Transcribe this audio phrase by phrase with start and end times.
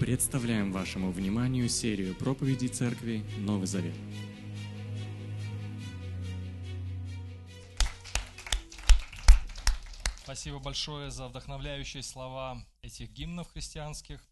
[0.00, 3.94] Представляем вашему вниманию серию проповедей Церкви Новый Завет.
[10.24, 14.29] Спасибо большое за вдохновляющие слова этих гимнов христианских.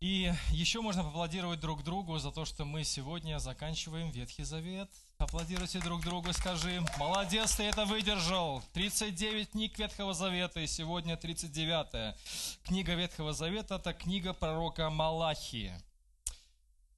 [0.00, 4.88] И еще можно поаплодировать друг другу за то, что мы сегодня заканчиваем Ветхий Завет.
[5.18, 8.62] Аплодируйте друг другу, скажи, молодец, ты это выдержал.
[8.74, 12.14] 39 книг Ветхого Завета, и сегодня 39
[12.62, 15.72] Книга Ветхого Завета– это книга пророка Малахии.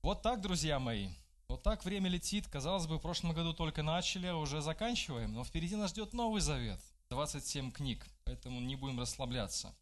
[0.03, 1.09] Вот так, друзья мои,
[1.49, 2.49] вот так время летит.
[2.49, 5.33] Казалось бы, в прошлом году только начали, а уже заканчиваем.
[5.33, 9.75] Но впереди нас ждет Новый Завет, 27 книг, поэтому не будем расслабляться.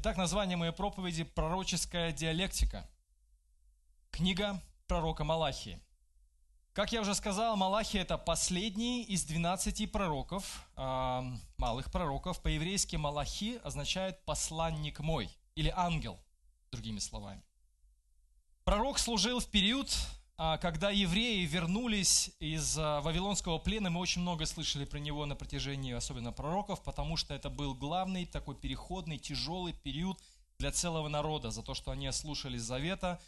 [0.00, 2.88] Итак, название моей проповеди– «Пророческая диалектика».
[4.12, 5.80] Книга пророка Малахии.
[6.72, 11.22] Как я уже сказал, Малахия– это последний из 12 пророков, э,
[11.56, 12.40] малых пророков.
[12.40, 16.16] По-еврейски Малахи означает «посланник мой» или «ангел»,
[16.70, 17.42] другими словами.
[18.62, 19.92] Пророк служил в период,
[20.60, 26.30] когда евреи вернулись из Вавилонского плена, мы очень много слышали про него на протяжении, особенно
[26.30, 30.22] пророков, потому что это был главный такой переходный, тяжелый период
[30.60, 33.20] для целого народа, за то, что они ослушались завета.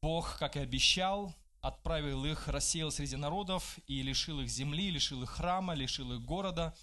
[0.00, 5.30] Бог, как и обещал, отправил их, рассеял среди народов и лишил их земли, лишил их
[5.30, 6.74] храма, лишил их города.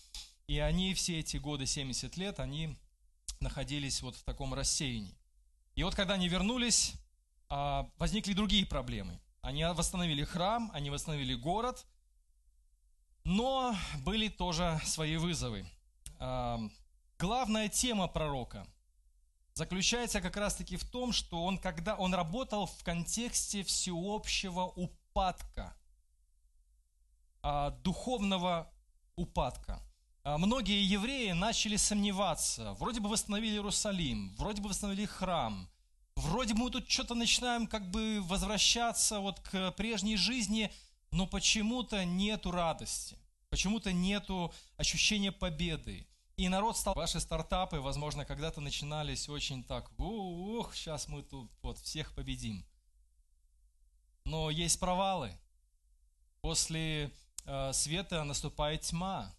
[0.48, 2.78] И они все эти годы, 70 лет, они
[3.42, 5.18] находились вот в таком рассеянии.
[5.76, 6.94] И вот когда они вернулись,
[7.50, 11.86] возникли другие проблемы– они восстановили храм, они восстановили город,
[13.24, 15.70] но были тоже свои вызовы.
[17.18, 18.66] Главная тема пророка
[19.60, 25.76] заключается как раз-таки в том, что он, когда он работал в контексте всеобщего упадка,
[27.42, 28.72] а, духовного
[29.18, 29.82] упадка.
[30.24, 32.74] А, многие евреи начали сомневаться.
[32.76, 35.70] Вроде бы восстановили Иерусалим, вроде бы восстановили храм,
[36.20, 40.72] вроде мы тут что-то начинаем как бы возвращаться вот к прежней жизни,
[41.12, 43.18] но почему-то нету радости,
[43.50, 46.06] почему-то нету ощущения победы.
[46.38, 51.80] И народ стал, ваши стартапы, возможно, когда-то начинались очень так, ух, сейчас мы тут вот
[51.80, 52.66] всех победим.
[54.24, 55.38] Но есть провалы.
[56.42, 57.12] После
[57.46, 59.36] э, света наступает тьма,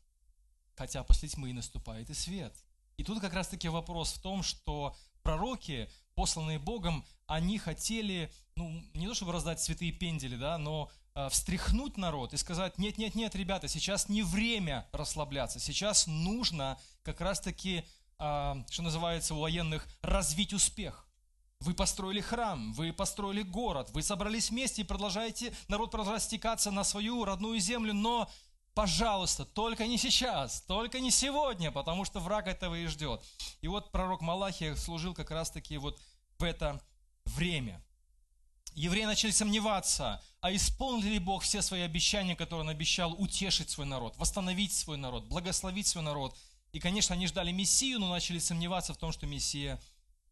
[0.74, 2.54] хотя после тьмы наступает и свет.
[2.98, 9.06] И тут как раз-таки вопрос в том, что пророки посланные Богом, они хотели, ну, не
[9.06, 14.10] то чтобы раздать святые пендели, да, но э, встряхнуть народ и сказать, нет-нет-нет, ребята, сейчас
[14.10, 17.86] не время расслабляться, сейчас нужно как раз-таки,
[18.18, 21.08] э, что называется у военных, развить успех.
[21.60, 26.84] Вы построили храм, вы построили город, вы собрались вместе и продолжаете, народ продолжает стекаться на
[26.84, 28.28] свою родную землю, но
[28.74, 33.24] пожалуйста, только не сейчас, только не сегодня, потому что враг этого и ждет.
[33.62, 35.98] И вот пророк Малахия служил как раз-таки вот
[36.40, 36.82] в это
[37.26, 37.82] время.
[38.74, 43.86] Евреи начали сомневаться, а исполнил ли Бог все свои обещания, которые Он обещал утешить свой
[43.86, 46.36] народ, восстановить свой народ, благословить свой народ.
[46.72, 49.80] И, конечно, они ждали Мессию, но начали сомневаться в том, что Мессия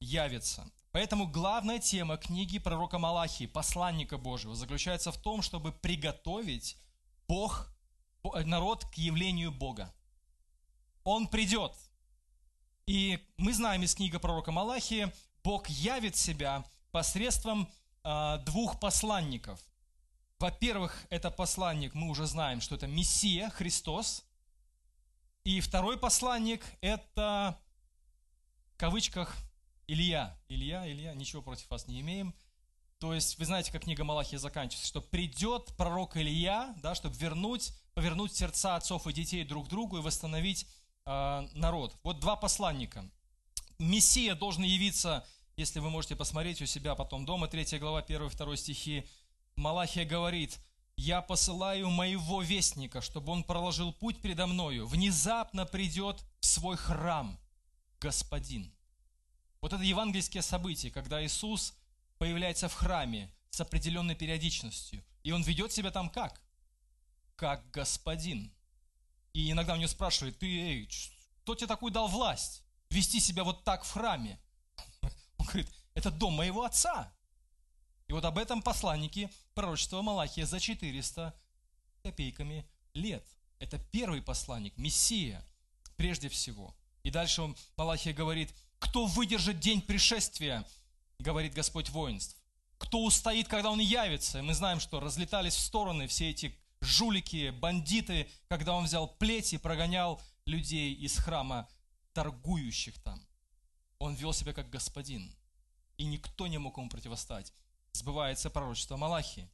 [0.01, 0.71] явится.
[0.93, 6.77] Поэтому главная тема книги пророка Малахии, посланника Божьего, заключается в том, чтобы приготовить
[7.27, 7.69] Бог,
[8.45, 9.93] народ к явлению Бога.
[11.05, 11.73] Он придет.
[12.87, 15.13] И мы знаем из книги пророка Малахии,
[15.49, 17.71] Бог явит себя посредством
[18.05, 19.59] э, двух посланников.
[20.39, 24.27] Во-первых, это посланник, мы уже знаем, что это Мессия, Христос.
[25.45, 27.59] И второй посланник– это,
[28.75, 29.35] в кавычках,
[29.87, 30.39] Илья.
[30.49, 32.35] Илья, Илья, ничего против вас не имеем.
[32.99, 37.73] То есть, вы знаете, как книга Малахии заканчивается, что придет пророк Илья, да, чтобы вернуть,
[37.95, 40.67] повернуть сердца отцов и детей друг к другу и восстановить
[41.07, 41.97] э, народ.
[42.03, 43.11] Вот два посланника.
[43.79, 45.25] Мессия должен явиться,
[45.59, 49.05] если вы можете посмотреть у себя потом дома, 3 глава, 1-2 стихи.
[49.57, 50.59] Малахия говорит,
[50.97, 54.87] «Я посылаю моего вестника, чтобы он проложил путь передо мною.
[54.87, 57.39] Внезапно придет в свой храм
[58.01, 58.73] Господин».
[59.61, 61.75] Вот это евангельские события, когда Иисус
[62.19, 65.05] появляется в храме с определенной периодичностью.
[65.25, 66.41] И он ведет себя там как?
[67.35, 68.53] Как господин.
[69.33, 70.89] И иногда у него спрашивают, ты, эй,
[71.43, 72.63] кто тебе такую дал власть?
[72.91, 74.39] вести себя вот так в храме.
[75.53, 77.13] Говорит, это дом моего отца.
[78.07, 81.35] И вот об этом посланнике пророчества Малахия за 400
[82.03, 83.27] копейками лет.
[83.59, 85.45] Это первый посланник, Мессия,
[85.97, 86.75] прежде всего.
[87.03, 90.67] И дальше он, Малахия говорит, кто выдержит день пришествия,
[91.19, 92.37] говорит Господь воинств.
[92.79, 94.43] Кто устоит, когда Он явится?
[94.43, 99.59] Мы знаем, что разлетались в стороны все эти жулики, бандиты, когда Он взял плеть и
[99.59, 101.69] прогонял людей из храма
[102.13, 103.21] торгующих там.
[103.99, 105.35] Он вел себя как господин.
[105.99, 107.53] И никто не мог ему противостать.
[107.93, 109.51] Сбывается пророчество Малахии.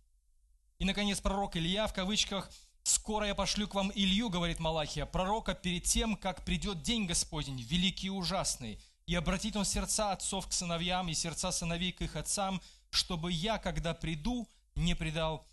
[0.79, 2.50] И, наконец, пророк Илья, в кавычках,
[2.85, 7.61] «Скоро я пошлю к вам Илью,— говорит Малахия,— пророка перед тем, как придет день Господень,
[7.62, 12.14] великий и ужасный, и обратит он сердца отцов к сыновьям и сердца сыновей к их
[12.14, 15.47] отцам, чтобы я, когда приду, не предал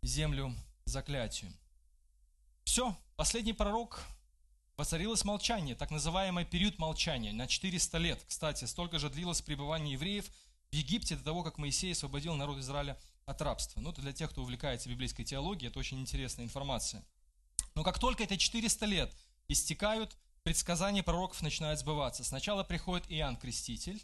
[0.00, 0.54] землю
[0.86, 1.52] заклятию».
[2.64, 4.02] Все, последний пророк,
[4.80, 8.24] воцарилось молчание, так называемый период молчания на 400 лет.
[8.26, 10.24] Кстати, столько же длилось пребывание евреев
[10.70, 13.82] в Египте до того, как Моисей освободил народ Израиля от рабства.
[13.82, 17.04] Ну, это для тех, кто увлекается библейской теологией, это очень интересная информация.
[17.74, 19.14] Но как только эти 400 лет
[19.48, 22.24] истекают, предсказания пророков начинают сбываться.
[22.24, 24.02] Сначала приходит Иоанн Креститель,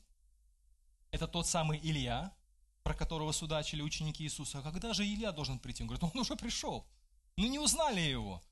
[1.10, 2.34] это тот самый Илья,
[2.82, 4.58] про которого судачили ученики Иисуса.
[4.58, 5.84] А когда же Илья должен прийти?
[5.84, 6.86] Он говорит, он уже пришел.
[7.38, 8.42] Ну не узнали его.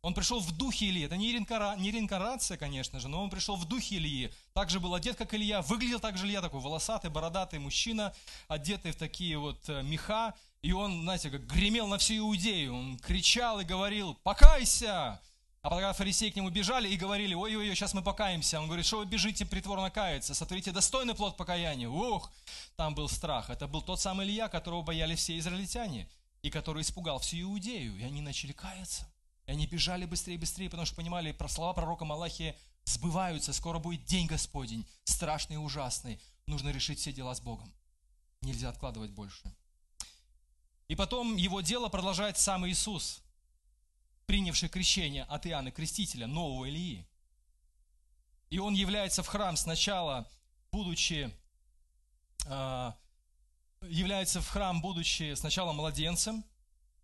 [0.00, 1.04] Он пришел в духе Ильи.
[1.04, 1.74] Это не, реинкара...
[1.76, 4.32] не реинкарнация, конечно же, но он пришел в духе Ильи.
[4.52, 5.60] Также был одет, как Илья.
[5.62, 8.14] Выглядел так же Илья, такой волосатый, бородатый мужчина,
[8.46, 10.34] одетый в такие вот э, меха.
[10.62, 12.74] И он, знаете, как гремел на всю Иудею.
[12.76, 15.20] Он кричал и говорил, покайся!
[15.62, 18.60] А когда фарисеи к нему бежали и говорили, ой-ой-ой, сейчас мы покаемся.
[18.60, 21.88] Он говорит, что вы бежите притворно каяться, сотворите достойный плод покаяния.
[21.88, 22.30] Ух,
[22.76, 23.50] там был страх.
[23.50, 26.08] Это был тот самый Илья, которого боялись все израильтяне,
[26.42, 27.98] и который испугал всю Иудею.
[27.98, 29.08] И они начали каяться.
[29.48, 32.54] И они бежали быстрее и быстрее, потому что понимали, про слова пророка Малахия
[32.84, 33.54] сбываются.
[33.54, 36.20] Скоро будет день Господень, страшный и ужасный.
[36.46, 37.72] Нужно решить все дела с Богом.
[38.42, 39.42] Нельзя откладывать больше.
[40.88, 43.22] И потом его дело продолжает сам Иисус,
[44.26, 47.06] принявший крещение от Иоанна Крестителя, нового Ильи.
[48.50, 50.30] И он является в храм сначала,
[50.70, 51.34] будучи,
[52.44, 52.92] э,
[53.80, 56.44] является в храм, будучи сначала младенцем,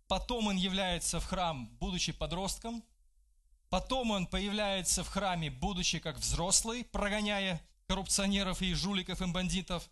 [0.07, 2.83] Потом он является в храм, будучи подростком.
[3.69, 9.89] Потом он появляется в храме, будучи как взрослый, прогоняя коррупционеров и жуликов и бандитов.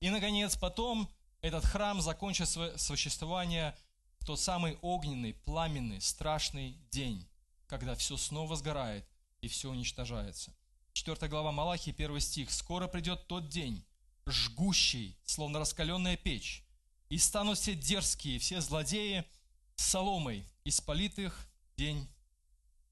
[0.00, 1.10] И, наконец, потом
[1.40, 3.76] этот храм закончит свое существование
[4.20, 7.26] в тот самый огненный, пламенный, страшный день,
[7.66, 9.08] когда все снова сгорает
[9.40, 10.54] и все уничтожается.
[10.92, 12.52] 4 глава Малахии, 1 стих.
[12.52, 13.84] «Скоро придет тот день,
[14.26, 16.64] жгущий, словно раскаленная печь,
[17.08, 19.24] и станут все дерзкие, все злодеи–
[19.78, 22.06] соломой исполитых день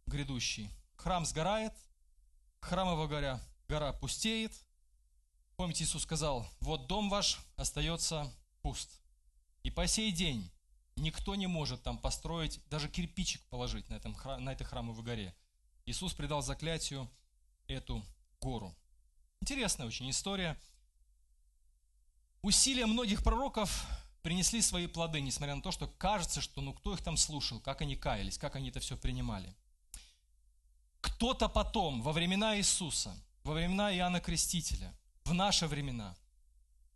[0.06, 0.70] грядущий.
[0.96, 1.74] Храм сгорает,
[2.60, 4.52] храмовая гора, гора пустеет.
[5.56, 9.00] Помните, Иисус сказал, вот дом ваш остается пуст.
[9.62, 10.48] И по сей день
[10.94, 15.34] никто не может там построить, даже кирпичик положить на, этом, на этой храмовой горе.
[15.86, 17.10] Иисус придал заклятию
[17.66, 18.04] эту
[18.40, 18.74] гору.
[19.40, 20.56] Интересная очень история.
[22.42, 23.86] Усилия многих пророков
[24.26, 27.80] принесли свои плоды, несмотря на то, что кажется, что ну кто их там слушал, как
[27.82, 29.54] они каялись, как они это все принимали.
[31.00, 34.92] Кто-то потом, во времена Иисуса, во времена Иоанна Крестителя,
[35.22, 36.16] в наши времена,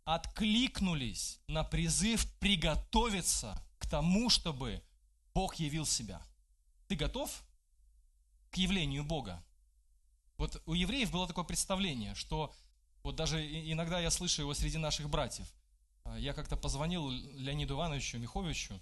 [0.03, 4.83] откликнулись на призыв приготовиться к тому, чтобы
[5.33, 6.21] Бог явил себя.
[6.89, 7.31] Ты готов
[8.49, 9.41] к явлению Бога?
[10.35, 12.53] Вот у евреев было такое представление, что
[13.03, 13.41] вот даже
[13.71, 15.47] иногда я слышу его среди наших братьев–
[16.17, 18.79] я как-то позвонил Леониду Ивановичу Миховичу.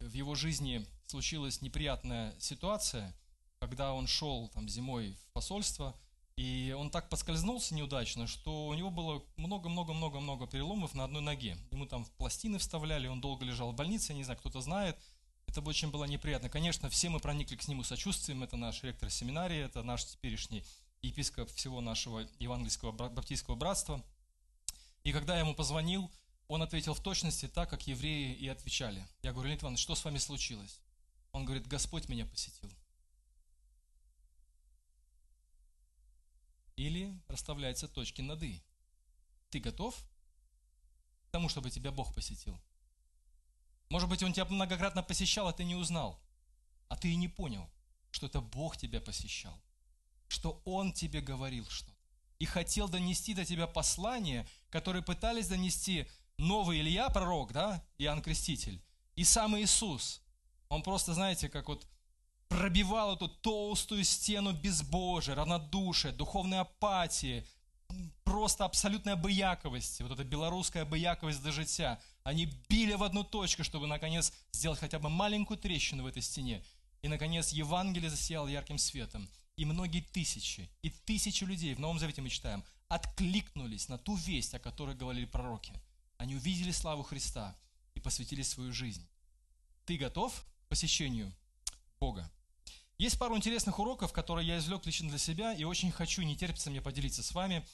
[0.00, 3.14] В его жизни случилась неприятная ситуация,
[3.58, 5.96] когда он шел там зимой в посольство,
[6.36, 11.56] и он так подскользнулся неудачно, что у него было много-много-много-много переломов на одной ноге.
[11.72, 14.96] Ему там пластины вставляли, он долго лежал в больнице, я не знаю, кто-то знает.
[15.48, 16.48] Это очень было неприятно.
[16.48, 18.44] Конечно, все мы проникли к нему сочувствием.
[18.44, 20.62] Это наш ректор семинарии, это наш теперешний
[21.02, 24.00] епископ всего нашего евангельского баптистского братства.
[25.02, 26.08] И когда я ему позвонил,
[26.48, 29.06] он ответил в точности так, как евреи и отвечали.
[29.22, 30.80] Я говорю, Иванович, что с вами случилось?
[31.32, 32.70] Он говорит, Господь меня посетил.
[36.76, 38.62] Или расставляются точки над «и».
[39.50, 39.94] Ты готов
[41.26, 42.58] к тому, чтобы тебя Бог посетил?
[43.90, 46.18] Может быть, Он тебя многократно посещал, а ты не узнал.
[46.88, 47.68] А ты и не понял,
[48.10, 49.60] что это Бог тебя посещал.
[50.28, 51.96] Что Он тебе говорил что-то.
[52.38, 58.80] И хотел донести до тебя послание, которое пытались донести новый Илья, пророк, да, Иоанн Креститель,
[59.16, 60.22] и сам Иисус.
[60.68, 61.86] Он просто, знаете, как вот
[62.48, 67.46] пробивал эту толстую стену безбожия, равнодушия, духовной апатии,
[68.24, 72.00] просто абсолютной обыяковости, вот эта белорусская обыяковость до життя.
[72.22, 76.62] Они били в одну точку, чтобы, наконец, сделать хотя бы маленькую трещину в этой стене.
[77.02, 79.28] И, наконец, Евангелие засияло ярким светом.
[79.56, 84.54] И многие тысячи, и тысячи людей, в Новом Завете мы читаем, откликнулись на ту весть,
[84.54, 85.72] о которой говорили пророки–
[86.18, 87.56] они увидели славу Христа
[87.94, 89.08] и посвятили свою жизнь.
[89.86, 91.32] Ты готов к посещению
[91.98, 92.30] Бога?
[92.98, 96.68] Есть пару интересных уроков, которые я извлек лично для себя и очень хочу, не терпится
[96.68, 97.64] мне поделиться с вами.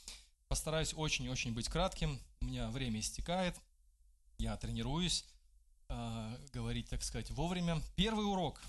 [0.48, 2.20] постараюсь очень-очень быть кратким.
[2.40, 3.56] У меня время истекает.
[4.36, 5.24] Я тренируюсь
[5.88, 7.80] э, говорить, так сказать, вовремя.
[7.96, 8.62] Первый урок.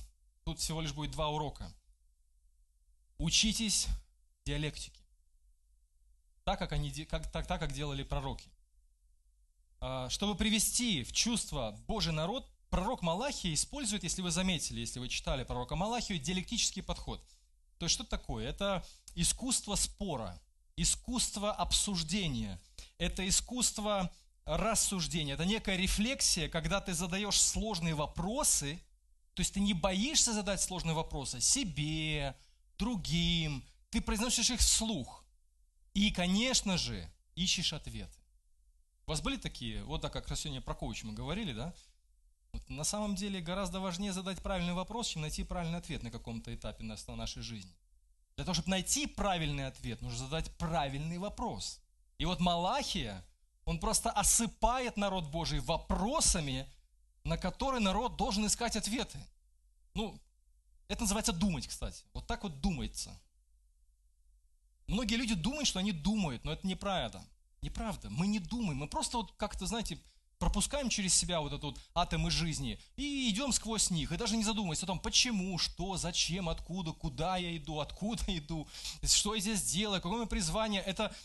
[0.46, 1.72] Тут всего лишь будет два урока.
[3.18, 3.88] Учитесь
[4.46, 5.02] диалектике.
[6.46, 8.50] Так, как, они, как, так, так, как делали пророки.
[9.80, 15.08] А, чтобы привести в чувство Божий народ, пророк Малахия использует, если вы заметили, если вы
[15.08, 17.22] читали пророка Малахию, диалектический подход.
[17.78, 18.48] То есть что такое?
[18.48, 20.42] Это искусство спора,
[20.76, 22.62] искусство обсуждения,
[22.98, 24.12] это искусство
[24.46, 28.80] рассуждения, это некая рефлексия, когда ты задаешь сложные вопросы,
[29.34, 32.36] то есть ты не боишься задать сложные вопросы себе,
[32.78, 35.24] другим, ты произносишь их вслух.
[35.94, 38.20] И, конечно же, ищешь ответы.
[39.08, 41.74] У вас были такие, вот так как сегодня про коуч мы говорили, да?
[42.54, 46.54] Вот на самом деле гораздо важнее задать правильный вопрос, чем найти правильный ответ на каком-то
[46.56, 47.72] этапе нашей жизни.
[48.36, 51.80] Для того, чтобы найти правильный ответ, нужно задать правильный вопрос.
[52.18, 53.24] И вот Малахия,
[53.66, 56.68] он просто осыпает народ Божий вопросами,
[57.24, 59.20] на которые народ должен искать ответы.
[59.94, 60.20] Ну,
[60.88, 62.04] это называется думать, кстати.
[62.14, 63.12] Вот так вот думается.
[64.88, 67.24] Многие люди думают, что они думают, но это неправда.
[67.66, 68.12] Неправда.
[68.12, 68.78] Мы не думаем.
[68.78, 69.98] Мы просто вот как-то, знаете,
[70.38, 74.44] пропускаем через себя вот этот вот атомы жизни и идем сквозь них, и даже не
[74.44, 78.68] задумываясь о том, почему, что, зачем, откуда, куда я иду, откуда иду,
[79.04, 80.82] что я здесь делаю, какое мое призвание.
[80.82, 81.16] Это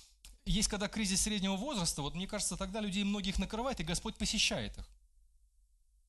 [0.46, 4.78] есть когда кризис среднего возраста, вот мне кажется, тогда людей многих накрывает, и Господь посещает
[4.78, 4.88] их.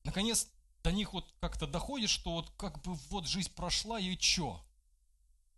[0.02, 0.48] Наконец,
[0.82, 4.64] до них вот как-то доходит, что вот как бы вот жизнь прошла, и что?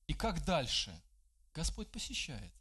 [0.09, 1.01] И как дальше?
[1.55, 2.53] Господь посещает.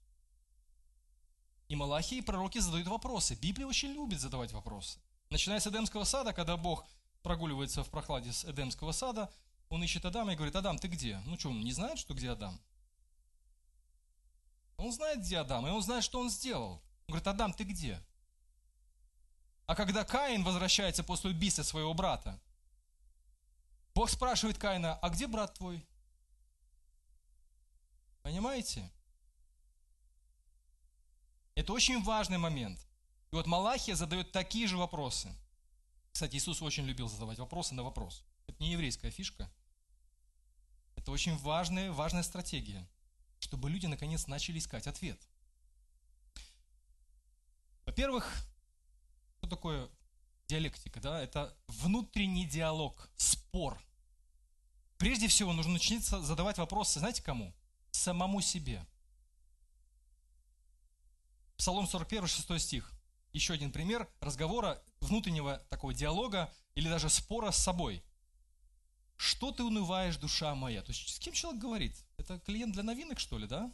[1.73, 3.33] И Малахи и пророки задают вопросы.
[3.33, 4.99] Библия очень любит задавать вопросы.
[5.31, 6.85] Начиная с Эдемского сада, когда Бог
[7.23, 9.33] прогуливается в прохладе с Эдемского сада,
[9.69, 11.19] он ищет Адама и говорит, Адам, ты где?
[11.25, 12.61] Ну что, он не знает, что где Адам?
[14.77, 16.73] Он знает, где Адам, и он знает, что он сделал.
[17.07, 17.99] Он говорит, Адам, ты где?
[19.65, 22.39] А когда Каин возвращается после убийства своего брата,
[23.95, 25.83] Бог спрашивает Каина, а где брат твой?
[28.21, 28.91] Понимаете?
[31.55, 32.79] Это очень важный момент.
[33.31, 35.33] И вот Малахия задает такие же вопросы.
[36.11, 38.23] Кстати, Иисус очень любил задавать вопросы на вопрос.
[38.47, 39.51] Это не еврейская фишка.
[40.95, 42.87] Это очень важная, важная стратегия,
[43.39, 45.19] чтобы люди наконец начали искать ответ.
[47.85, 48.31] Во-первых,
[49.37, 49.89] что такое
[50.47, 51.01] диалектика?
[51.01, 51.21] Да?
[51.21, 53.77] Это внутренний диалог, спор.
[54.97, 57.53] Прежде всего нужно учиться задавать вопросы, знаете кому?
[57.91, 58.85] Самому себе.
[61.57, 62.91] Псалом 41, 6 стих.
[63.31, 68.03] Еще один пример разговора, внутреннего такого диалога или даже спора с собой.
[69.15, 70.81] Что ты унываешь, душа моя?
[70.81, 72.05] То есть с кем человек говорит?
[72.17, 73.71] Это клиент для новинок, что ли, да?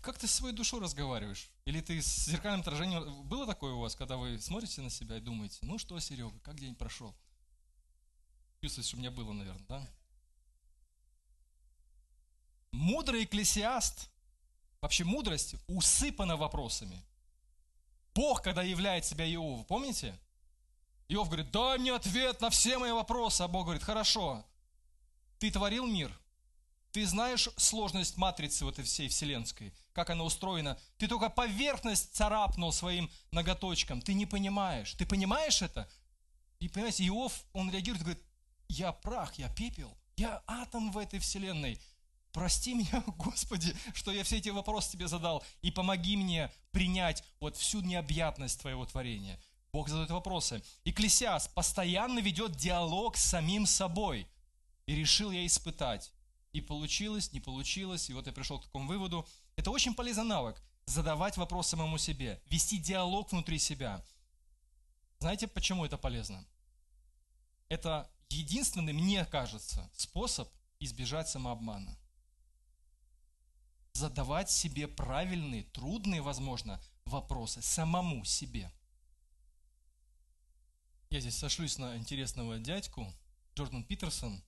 [0.00, 1.50] Как ты с своей душой разговариваешь?
[1.64, 3.24] Или ты с зеркальным отражением...
[3.24, 6.60] Было такое у вас, когда вы смотрите на себя и думаете, ну что, Серега, как
[6.60, 7.16] день прошел?
[8.60, 9.88] Чувствуете, что у меня было, наверное, да?
[12.70, 14.10] Мудрый экклесиаст
[14.84, 17.02] Вообще мудрость усыпана вопросами.
[18.14, 20.14] Бог, когда являет себя Иову, помните?
[21.08, 23.40] Иов говорит, дай мне ответ на все мои вопросы.
[23.40, 24.44] А Бог говорит, хорошо,
[25.38, 26.12] ты творил мир,
[26.92, 30.78] ты знаешь сложность матрицы вот этой всей вселенской, как она устроена.
[30.98, 34.02] Ты только поверхность царапнул своим ноготочком.
[34.02, 34.92] Ты не понимаешь.
[34.92, 35.88] Ты понимаешь это?
[36.60, 38.22] И понимаете, Иов, он реагирует говорит,
[38.68, 41.80] я прах, я пепел, я атом в этой вселенной.
[42.34, 47.56] Прости меня, Господи, что я все эти вопросы тебе задал, и помоги мне принять вот
[47.56, 49.40] всю необъятность Твоего творения.
[49.72, 50.60] Бог задает вопросы.
[50.84, 54.26] Экклесиас постоянно ведет диалог с самим собой.
[54.86, 56.12] И решил я испытать.
[56.52, 59.24] И получилось, не получилось, и вот я пришел к такому выводу.
[59.54, 60.60] Это очень полезный навык.
[60.86, 64.04] Задавать вопрос самому себе, вести диалог внутри себя.
[65.20, 66.44] Знаете, почему это полезно?
[67.68, 70.48] Это единственный, мне кажется, способ
[70.80, 71.96] избежать самообмана
[73.94, 78.70] задавать себе правильные, трудные, возможно, вопросы самому себе.
[81.10, 83.06] Я здесь сошлюсь на интересного дядьку,
[83.54, 84.42] Джордан Питерсон,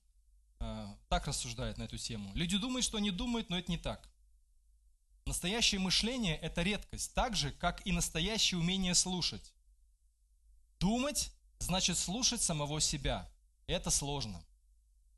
[0.59, 2.29] э, так рассуждает на эту тему.
[2.35, 4.09] Люди думают, что они думают, но это не так.
[5.25, 9.53] Настоящее мышление– это редкость, так же, как и настоящее умение слушать.
[10.79, 13.29] Думать значит слушать самого себя.
[13.65, 14.43] Это сложно.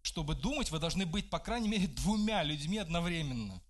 [0.01, 3.61] Чтобы думать, вы должны быть, по крайней мере, двумя людьми одновременно.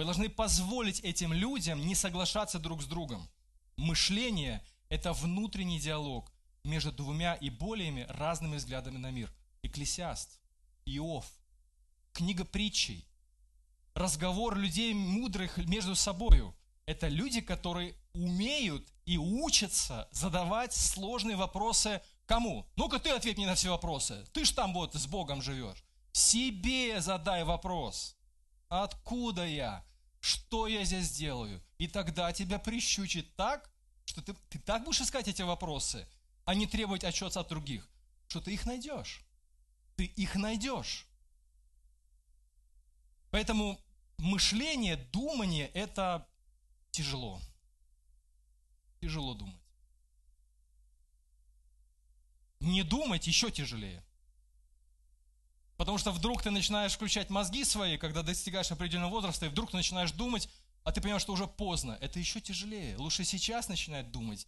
[0.00, 3.28] Вы должны позволить этим людям не соглашаться друг с другом.
[3.76, 6.32] Мышление– это внутренний диалог
[6.64, 9.30] между двумя и более разными взглядами на мир.
[9.60, 10.40] Экклесиаст,
[10.86, 11.26] Иов,
[12.14, 13.06] книга притчей,
[13.92, 16.56] разговор людей мудрых между собою.
[16.86, 22.66] это люди, которые умеют и учатся задавать сложные вопросы кому?
[22.74, 24.24] Ну-ка ты ответь мне на все вопросы.
[24.32, 25.84] Ты ж там вот с Богом живешь.
[26.12, 28.16] Себе задай вопрос.
[28.70, 29.84] Откуда я?
[30.20, 31.62] Что я здесь делаю?
[31.78, 33.70] И тогда тебя прищучит так,
[34.04, 36.06] что ты, ты так будешь искать эти вопросы,
[36.44, 37.88] а не требовать отчета от других,
[38.28, 39.22] что ты их найдешь.
[39.96, 41.06] Ты их найдешь.
[43.30, 43.80] Поэтому
[44.18, 46.28] мышление, думание– это
[46.90, 47.40] тяжело.
[49.00, 49.60] Тяжело думать.
[52.60, 54.04] Не думать еще тяжелее.
[55.80, 59.78] Потому что вдруг ты начинаешь включать мозги свои, когда достигаешь определенного возраста, и вдруг ты
[59.78, 60.46] начинаешь думать,
[60.84, 61.96] а ты понимаешь, что уже поздно.
[62.02, 62.98] Это еще тяжелее.
[62.98, 64.46] Лучше сейчас начинать думать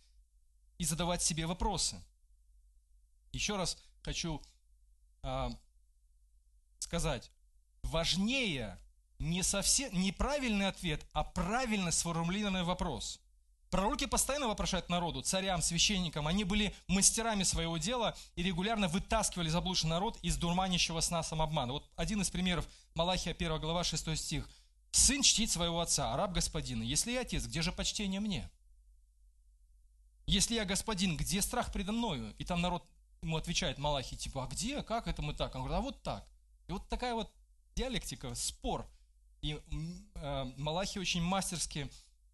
[0.77, 1.97] и задавать себе вопросы.
[3.33, 4.43] Еще раз хочу
[5.23, 5.49] э,
[6.81, 7.31] сказать,
[7.83, 8.79] важнее
[9.19, 13.22] не совсем неправильный ответ, а правильно сформулированный вопрос.
[13.73, 16.29] Пророки постоянно вопрошают народу, царям, священникам.
[16.29, 21.73] Они были мастерами своего дела и регулярно вытаскивали заблудший народ из дурманящего сна самообмана.
[21.73, 24.47] Вот один из примеров, Малахия 1 глава 6 стих.
[24.91, 26.83] «Сын чтит своего отца, а раб господина.
[26.83, 28.51] Если я отец, где же почтение мне?
[30.27, 32.87] Если я господин, где страх предо мною?» И там народ
[33.23, 35.55] ему отвечает, Малахий, типа, а где, как это мы так?
[35.55, 36.29] Он говорит, а вот так.
[36.69, 37.33] И вот такая вот
[37.75, 38.87] диалектика, спор.
[39.41, 39.59] И
[40.17, 41.91] э, Малахий очень мастерски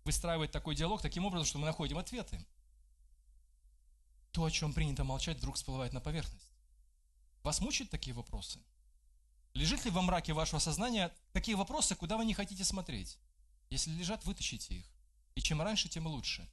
[0.08, 2.42] выстраивает такой диалог таким образом, что мы находим ответы.
[4.32, 6.50] То, о чем принято молчать, вдруг всплывает на поверхность.
[7.42, 8.58] Вас мучают такие вопросы?
[9.52, 13.18] Лежит ли во мраке вашего сознания такие вопросы, куда вы не хотите смотреть?
[13.68, 14.86] Если лежат, вытащите их.
[15.34, 16.48] И чем раньше, тем лучше.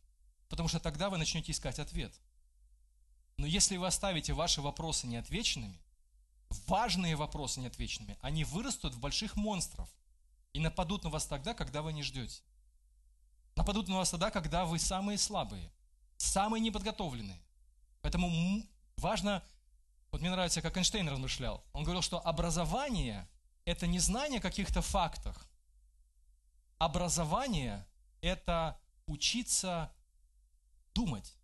[0.50, 2.14] Потому что тогда вы начнете искать ответ.
[3.38, 5.80] Но если вы оставите ваши вопросы неотвеченными,
[6.68, 9.90] важные вопросы неотвеченными, они вырастут в больших монстров
[10.52, 12.44] и нападут на вас тогда, когда вы не ждете.
[13.56, 15.72] Нападут на вас тогда, когда вы самые слабые,
[16.18, 17.42] самые неподготовленные.
[18.02, 18.64] Поэтому
[18.98, 19.44] важно,
[20.12, 21.64] вот мне нравится, как Эйнштейн размышлял.
[21.74, 23.28] Он говорил, что образование–
[23.66, 25.48] это не знание каких-то фактах.
[26.78, 27.88] Образование–
[28.22, 29.92] это учиться
[30.94, 31.36] думать.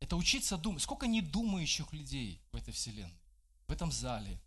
[0.00, 0.82] Это учиться думать.
[0.82, 3.20] Сколько недумающих людей в этой вселенной,
[3.66, 4.40] в этом зале.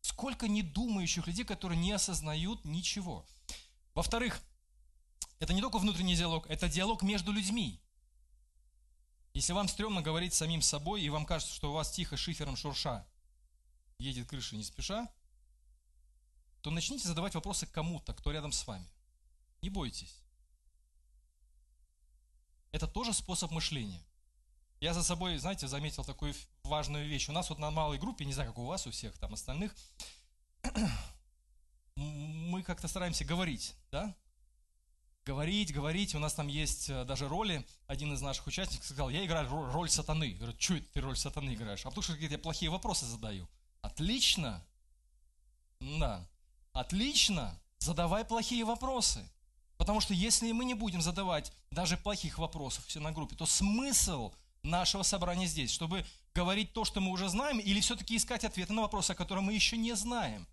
[0.00, 3.26] Сколько недумающих людей, которые не осознают ничего.
[3.94, 4.40] Во-вторых,
[5.38, 7.80] это не только внутренний диалог, это диалог между людьми.
[9.32, 13.06] Если вам стрёмно говорить самим собой, и вам кажется, что у вас тихо шифером шурша
[13.98, 15.08] едет крыша не спеша,
[16.60, 18.86] то начните задавать вопросы кому-то, кто рядом с вами.
[19.60, 20.20] Не бойтесь.
[22.72, 24.04] Это тоже способ мышления.
[24.80, 27.28] Я за собой, знаете, заметил такую важную вещь.
[27.28, 29.74] У нас вот на малой группе, не знаю, как у вас, у всех там остальных,
[32.64, 34.14] как-то стараемся говорить, да?
[35.24, 36.14] Говорить, говорить.
[36.14, 37.66] У нас там есть э, даже роли.
[37.86, 40.24] Один из наших участников сказал, я играю роль сатаны.
[40.24, 41.86] Я говорю, что ты роль сатаны играешь?
[41.86, 43.48] А потому что я плохие вопросы задаю.
[43.80, 44.62] Отлично.
[45.80, 46.28] Да.
[46.72, 47.58] Отлично.
[47.78, 49.26] Задавай плохие вопросы.
[49.76, 54.32] Потому что если мы не будем задавать даже плохих вопросов все на группе, то смысл
[54.62, 58.82] нашего собрания здесь, чтобы говорить то, что мы уже знаем, или все-таки искать ответы на
[58.82, 60.46] вопросы, которые мы еще не знаем.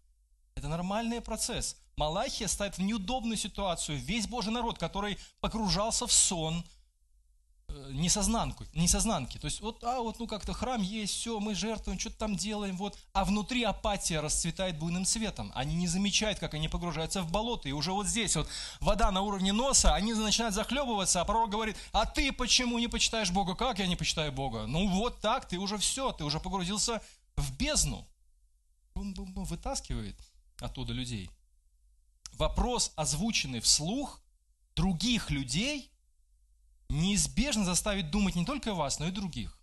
[0.55, 1.77] Это нормальный процесс.
[1.97, 6.63] Малахия ставит в неудобную ситуацию весь Божий народ, который погружался в сон,
[7.67, 9.37] э, несознанку, несознанки.
[9.37, 12.77] То есть вот, а вот ну как-то храм есть, все, мы жертвуем, что-то там делаем,
[12.77, 12.97] вот.
[13.13, 15.51] А внутри апатия расцветает буйным цветом.
[15.53, 17.69] Они не замечают, как они погружаются в болото.
[17.69, 18.47] И уже вот здесь вот
[18.79, 23.31] вода на уровне носа, они начинают захлебываться, а пророк говорит, а ты почему не почитаешь
[23.31, 23.55] Бога?
[23.55, 24.65] Как я не почитаю Бога?
[24.65, 27.01] Ну вот так, ты уже все, ты уже погрузился
[27.35, 28.07] в бездну.
[28.95, 30.15] Бум-бум-бум, вытаскивает
[30.59, 31.29] оттуда людей.
[32.41, 34.19] Вопрос, озвученный вслух
[34.75, 35.91] других людей,
[36.89, 39.59] неизбежно заставит думать не только вас, но и других.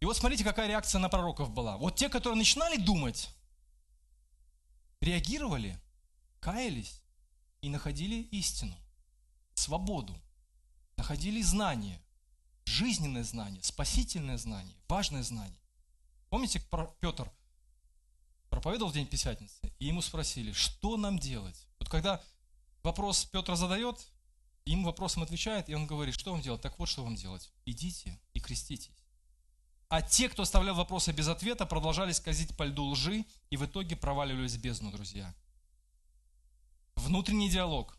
[0.00, 1.76] И вот смотрите, какая реакция на пророков была.
[1.76, 3.30] Вот те, которые начинали думать,
[5.00, 5.80] реагировали,
[6.40, 7.02] каялись
[7.62, 8.74] и находили истину,
[9.54, 10.20] свободу,
[10.96, 12.02] находили знание,
[12.64, 15.60] жизненное знание, спасительное знание, важное знание.
[16.30, 16.60] Помните,
[16.98, 17.30] Петр
[18.48, 21.66] проповедовал в день Пятидесятницы, и ему спросили, что нам делать?
[21.78, 22.22] Вот когда
[22.82, 23.98] вопрос Петр задает,
[24.64, 26.60] ему вопросом отвечает, и он говорит, что вам делать?
[26.60, 27.50] Так вот, что вам делать.
[27.64, 28.92] Идите и креститесь.
[29.88, 33.96] А те, кто оставлял вопросы без ответа, продолжали скользить по льду лжи и в итоге
[33.96, 35.34] проваливались в бездну, друзья.
[36.94, 37.96] Внутренний диалог.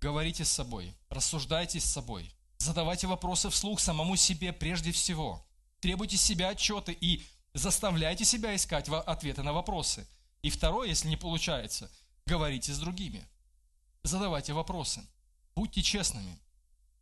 [0.00, 5.46] Говорите с собой, рассуждайте с собой, задавайте вопросы вслух самому себе прежде всего.
[5.78, 10.06] Требуйте себя отчеты и Заставляйте себя искать ответы на вопросы.
[10.40, 11.90] И второе, если не получается,
[12.26, 13.26] говорите с другими.
[14.02, 15.02] Задавайте вопросы.
[15.54, 16.38] Будьте честными.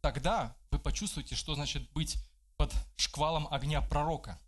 [0.01, 2.17] Тогда вы почувствуете, что значит быть
[2.57, 4.39] под шквалом огня пророка,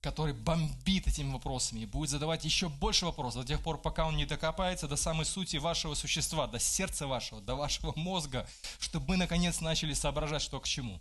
[0.00, 4.16] который бомбит этими вопросами и будет задавать еще больше вопросов до тех пор, пока он
[4.16, 9.16] не докопается до самой сути вашего существа, до сердца вашего, до вашего мозга, чтобы мы
[9.16, 11.00] наконец начали соображать, что к чему.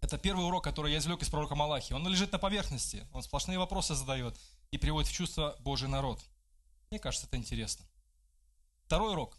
[0.00, 1.92] Это первый урок, который я извлек из пророка Малахи.
[1.92, 4.38] Он лежит на поверхности, он сплошные вопросы задает
[4.70, 6.20] и приводит в чувство Божий народ.
[6.90, 7.84] Мне кажется, это интересно.
[8.86, 9.36] Второй урок.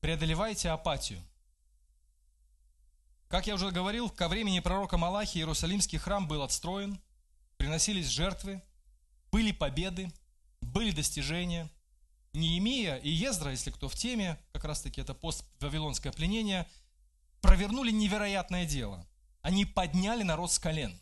[0.00, 1.22] Преодолевайте апатию.
[3.28, 7.00] Как я уже говорил, ко времени пророка Малахи Иерусалимский храм был отстроен,
[7.56, 8.62] приносились жертвы,
[9.32, 10.12] были победы,
[10.60, 11.68] были достижения.
[12.32, 16.68] Неемия и Ездра, если кто в теме, как раз таки это пост-вавилонское пленение,
[17.44, 19.06] провернули невероятное дело.
[19.42, 20.98] Они подняли народ с колен.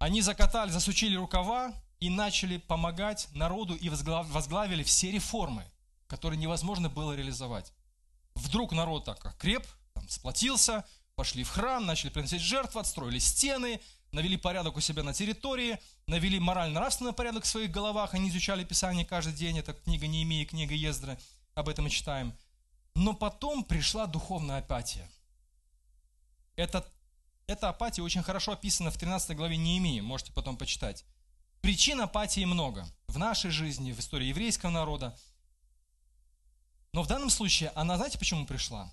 [0.00, 5.64] Они закатали, засучили рукава и начали помогать народу и возглавили все реформы,
[6.08, 7.72] которые невозможно было реализовать.
[8.34, 9.64] Вдруг народ так креп,
[9.94, 15.14] там, сплотился, пошли в храм, начали приносить жертвы, отстроили стены, навели порядок у себя на
[15.14, 20.44] территории, навели морально-нравственный порядок в своих головах, они изучали Писание каждый день, это книга Неемии,
[20.44, 21.16] книга Ездры,
[21.54, 22.34] об этом мы читаем.
[22.94, 25.08] Но потом пришла духовная апатия.
[26.56, 26.86] Это,
[27.46, 31.04] эта апатия очень хорошо описана в 13 главе Неемии, можете потом почитать.
[31.60, 35.16] Причин апатии много в нашей жизни, в истории еврейского народа.
[36.92, 38.92] Но в данном случае она, знаете, почему пришла?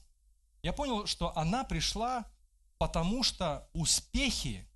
[0.62, 2.26] я понял, что она пришла,
[2.78, 4.68] потому что успехи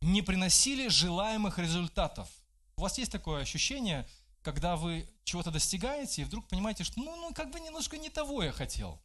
[0.00, 2.28] не приносили желаемых результатов.
[2.76, 4.08] У вас есть такое ощущение,
[4.42, 8.42] когда вы чего-то достигаете, и вдруг понимаете, что ну, ну как бы немножко не того
[8.42, 9.00] я хотел.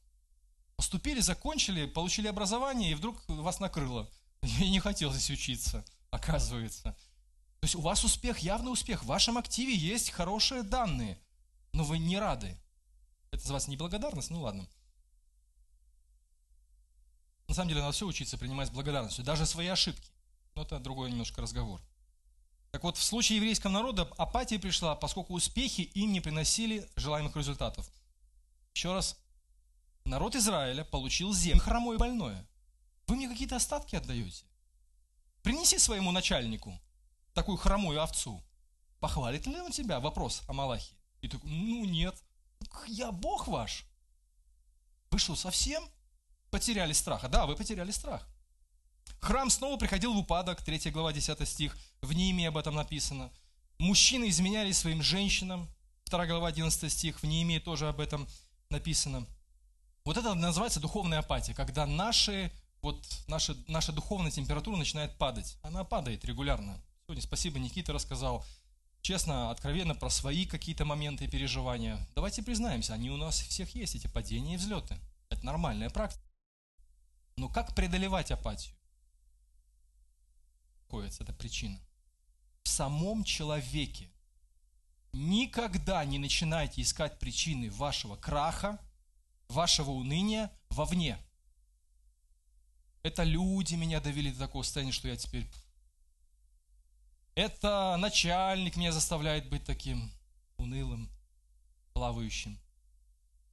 [0.75, 4.09] Поступили, закончили, получили образование, и вдруг вас накрыло.
[4.41, 6.95] Я не хотел здесь учиться, оказывается.
[7.59, 11.19] То есть у вас успех, явный успех, в вашем активе есть хорошие данные,
[11.73, 12.55] но вы не рады.
[13.31, 14.67] Это называется неблагодарность, ну ладно.
[17.47, 20.11] На самом деле надо все учиться принимать с благодарностью, даже свои ошибки.
[20.53, 21.81] Но это другой немножко разговор.
[22.71, 27.89] Так вот, в случае еврейского народа апатия пришла, поскольку успехи им не приносили желаемых результатов.
[28.73, 29.17] Еще раз,
[30.05, 32.47] народ Израиля получил землю хромое и больное.
[33.07, 34.45] Вы мне какие-то остатки отдаете?
[35.41, 36.79] Принеси своему начальнику
[37.33, 38.43] такую хромую овцу.
[38.99, 39.99] Похвалит ли он тебя?
[39.99, 40.95] Вопрос о Малахе.
[41.21, 42.15] И такой, ну нет,
[42.87, 43.85] я Бог ваш.
[45.11, 45.83] Вы что, совсем?
[46.49, 47.27] потеряли страха.
[47.27, 48.27] Да, вы потеряли страх.
[49.19, 53.31] Храм снова приходил в упадок, 3 глава, 10 стих, в Неемии об этом написано.
[53.77, 55.67] Мужчины изменяли своим женщинам,
[56.05, 58.27] 2 глава, 11 стих, в Неемии тоже об этом
[58.69, 59.25] написано.
[60.05, 65.57] Вот это называется духовная апатия, когда наши, вот, наша, наша духовная температура начинает падать.
[65.61, 66.81] Она падает регулярно.
[67.05, 68.45] Сегодня спасибо, Никита рассказал
[69.01, 72.05] честно, откровенно про свои какие-то моменты и переживания.
[72.15, 74.97] Давайте признаемся, они у нас всех есть, эти падения и взлеты.
[75.29, 76.23] Это нормальная практика.
[77.37, 78.76] Но как преодолевать апатию?
[80.87, 81.79] Коется эта причина.
[82.63, 84.09] В самом человеке.
[85.13, 88.79] Никогда не начинайте искать причины вашего краха,
[89.47, 91.17] вашего уныния вовне.
[93.03, 95.47] Это люди меня довели до такого состояния, что я теперь...
[97.35, 100.11] Это начальник меня заставляет быть таким
[100.57, 101.09] унылым,
[101.93, 102.59] плавающим.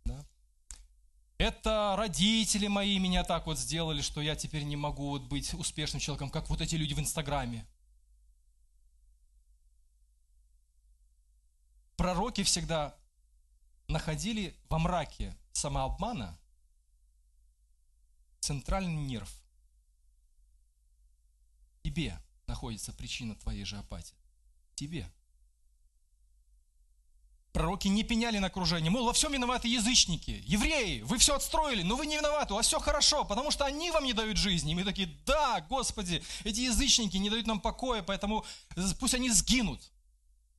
[0.05, 0.25] Да?
[1.37, 6.01] Это родители мои меня так вот сделали, что я теперь не могу вот быть успешным
[6.01, 7.67] человеком, как вот эти люди в Инстаграме.
[11.97, 12.97] Пророки всегда
[13.89, 16.39] находили во мраке самообмана
[18.41, 19.33] центральный нерв.
[21.83, 24.17] тебе находится причина твоей же апатии.
[24.75, 25.11] тебе.
[27.55, 28.91] Пророки не пеняли на окружение.
[28.91, 31.03] Мол, во всем виноваты язычники, евреи.
[31.03, 34.05] Вы все отстроили, но вы не виноваты, у вас все хорошо, потому что они вам
[34.05, 34.73] не дают жизни.
[34.73, 38.45] И мы такие, да, Господи, эти язычники не дают нам покоя, поэтому
[38.99, 39.93] пусть они сгинут.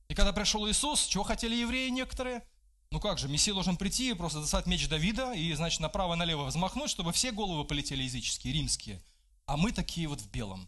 [0.08, 2.42] И когда пришел Иисус, чего хотели евреи некоторые?
[2.90, 6.88] Ну как же, Мессия должен прийти и просто достать меч Давида и, значит, направо-налево взмахнуть,
[6.88, 9.02] чтобы все головы полетели языческие, римские.
[9.44, 10.66] А мы такие вот в белом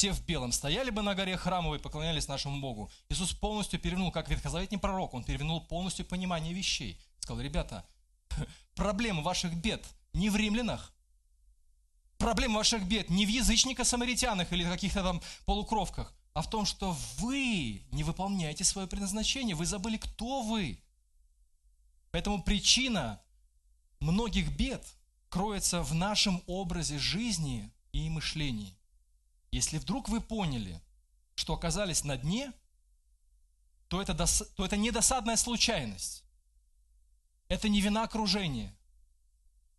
[0.00, 2.90] все в белом, стояли бы на горе храмовой и поклонялись нашему Богу.
[3.10, 6.98] Иисус полностью перевернул, как ветхозаветний пророк, он перевернул полностью понимание вещей.
[7.18, 7.84] Сказал, ребята,
[8.74, 10.94] проблема ваших бед не в римлянах,
[12.16, 17.82] проблема ваших бед не в язычниках-самаритянах или каких-то там полукровках, а в том, что вы
[17.92, 20.82] не выполняете свое предназначение, вы забыли, кто вы.
[22.10, 23.20] Поэтому причина
[23.98, 24.82] многих бед
[25.28, 28.79] кроется в нашем образе жизни и мышлении.
[29.50, 30.80] Если вдруг вы поняли,
[31.34, 32.52] что оказались на дне,
[33.88, 36.24] то это, дос, то это не досадная случайность.
[37.48, 38.72] Это не вина окружения,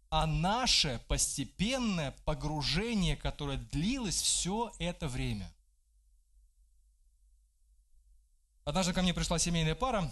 [0.10, 5.50] а наше постепенное погружение, которое длилось все это время.
[8.66, 10.12] Однажды ко мне пришла семейная пара,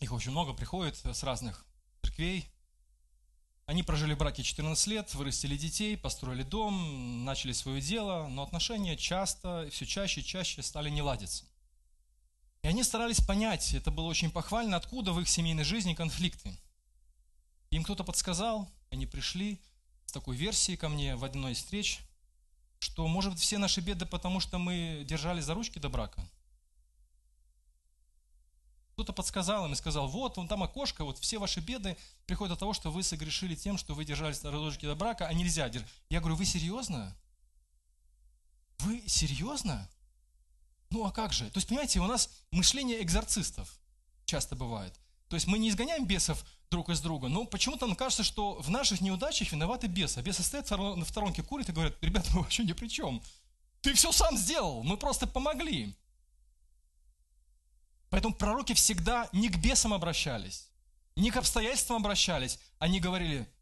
[0.00, 1.66] их очень много приходит с разных
[2.02, 2.48] церквей.
[3.66, 8.96] Они прожили в браке 14 лет, вырастили детей, построили дом, начали свое дело, но отношения
[8.96, 11.44] часто, все чаще и чаще стали не ладиться.
[12.62, 16.54] И они старались понять, это было очень похвально, откуда в их семейной жизни конфликты.
[17.70, 19.60] Им кто-то подсказал, они пришли
[20.04, 22.00] с такой версией ко мне в одной из встреч,
[22.80, 26.22] что, может все наши беды, потому что мы держались за ручки до брака–
[28.94, 32.60] кто-то подсказал им и сказал, вот, вон там окошко, вот все ваши беды приходят от
[32.60, 35.90] того, что вы согрешили тем, что вы держались на родочке до брака, а нельзя держать.
[36.10, 37.16] Я говорю, вы серьезно?
[38.78, 39.88] Вы серьезно?
[40.90, 41.50] Ну а как же?
[41.50, 43.80] То есть, понимаете, у нас мышление экзорцистов
[44.26, 44.94] часто бывает.
[45.28, 48.70] То есть мы не изгоняем бесов друг из друга, но почему-то нам кажется, что в
[48.70, 50.18] наших неудачах виноваты бесы.
[50.18, 53.20] А бесы стоят в сторонке, курят и говорят, ребята, мы вообще ни при чем.
[53.80, 55.96] Ты все сам сделал, мы просто помогли.
[58.14, 60.68] Поэтому пророки всегда не к бесам обращались,
[61.16, 63.52] не к обстоятельствам обращались, они говорили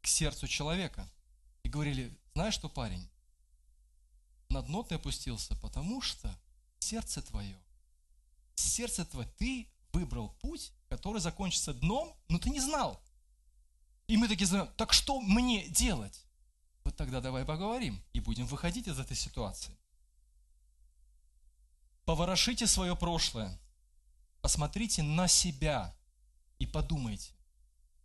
[0.00, 1.10] к сердцу человека.
[1.64, 3.10] И говорили, знаешь что, парень,
[4.50, 6.32] на дно ты опустился, потому что
[6.78, 7.58] сердце твое,
[8.54, 13.02] сердце твое, ты выбрал путь, который закончится дном, но ты не знал.
[14.06, 16.24] И мы такие знаем, так что мне делать?
[16.84, 19.76] Вот тогда давай поговорим и будем выходить из этой ситуации.
[22.04, 23.58] Поворошите свое прошлое,
[24.40, 25.94] Посмотрите на себя
[26.58, 27.32] и подумайте,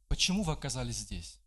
[0.08, 1.40] почему вы оказались здесь.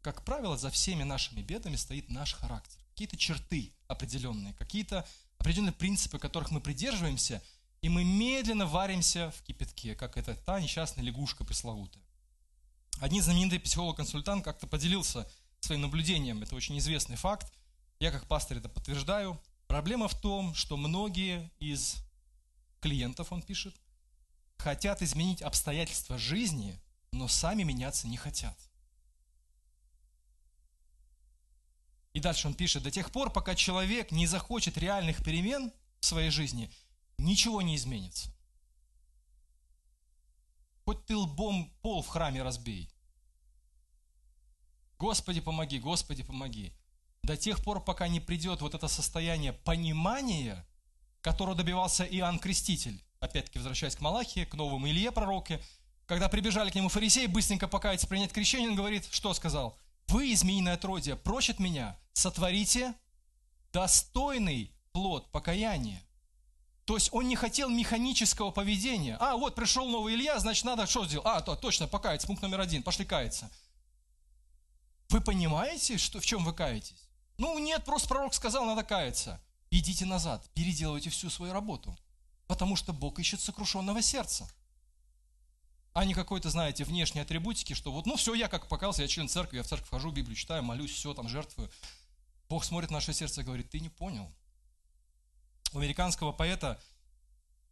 [0.00, 2.80] Как правило, за всеми нашими бедами стоит наш характер.
[2.90, 5.06] Какие-то черты определенные, какие-то
[5.38, 7.42] определенные принципы, которых мы придерживаемся,
[7.80, 12.02] и мы медленно варимся в кипятке, как это та несчастная лягушка пресловутая.
[13.00, 15.28] Один знаменитый психолог-консультант как-то поделился
[15.60, 17.52] своим наблюдением, это очень известный факт,
[17.98, 19.40] я как пастор это подтверждаю.
[19.66, 21.96] Проблема в том, что многие из
[22.82, 23.74] клиентов, он пишет,
[24.58, 26.78] хотят изменить обстоятельства жизни,
[27.12, 28.58] но сами меняться не хотят.
[32.12, 36.30] И дальше он пишет, до тех пор, пока человек не захочет реальных перемен в своей
[36.30, 36.70] жизни,
[37.16, 38.34] ничего не изменится.
[40.84, 42.92] Хоть ты лбом пол в храме разбей.
[44.98, 46.72] Господи, помоги, Господи, помоги.
[47.22, 50.66] До тех пор, пока не придет вот это состояние понимания
[51.22, 53.02] которого добивался Иоанн Креститель.
[53.20, 55.62] Опять-таки, возвращаясь к Малахии, к новому Илье пророке,
[56.06, 59.78] когда прибежали к нему фарисеи, быстренько покаяться, принять крещение, он говорит, что сказал?
[60.08, 62.94] Вы, змеиное отродье, прочь от меня, сотворите
[63.72, 66.02] достойный плод покаяния.
[66.84, 69.16] То есть он не хотел механического поведения.
[69.20, 71.26] А, вот пришел новый Илья, значит, надо что сделать?
[71.26, 73.48] А, то, точно, покаяться, пункт номер один, пошли каяться.
[75.08, 77.08] Вы понимаете, что, в чем вы каетесь?
[77.38, 79.40] Ну, нет, просто пророк сказал, надо каяться
[79.78, 81.96] идите назад, переделывайте всю свою работу.
[82.46, 84.48] Потому что Бог ищет сокрушенного сердца.
[85.94, 89.28] А не какой-то, знаете, внешней атрибутики, что вот, ну все, я как покался, я член
[89.28, 91.70] церкви, я в церковь хожу, Библию читаю, молюсь, все, там жертвую.
[92.48, 94.30] Бог смотрит на наше сердце и говорит, ты не понял.
[95.72, 96.80] У американского поэта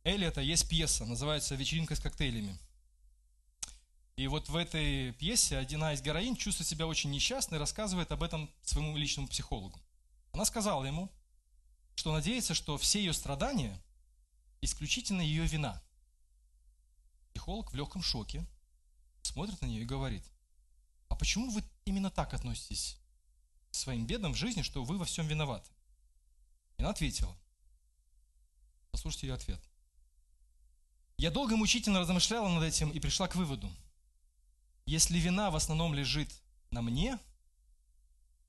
[0.05, 2.59] Эллиота есть пьеса, называется «Вечеринка с коктейлями».
[4.17, 8.51] И вот в этой пьесе одна из героинь чувствует себя очень несчастной рассказывает об этом
[8.63, 9.81] своему личному психологу.
[10.33, 11.11] Она сказала ему,
[12.01, 13.79] что надеется, что все ее страдания
[14.63, 15.83] исключительно ее вина.
[17.29, 18.47] Психолог в легком шоке
[19.21, 20.25] смотрит на нее и говорит,
[21.11, 22.97] а почему вы именно так относитесь
[23.71, 25.71] к своим бедам в жизни, что вы во всем виноваты?
[26.79, 27.37] И она ответила.
[28.93, 29.63] Послушайте ее ответ.
[31.19, 33.71] Я долго и мучительно размышляла над этим и пришла к выводу.
[34.87, 36.33] Если вина в основном лежит
[36.71, 37.19] на мне,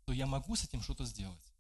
[0.06, 1.51] то я могу с этим что-то сделать.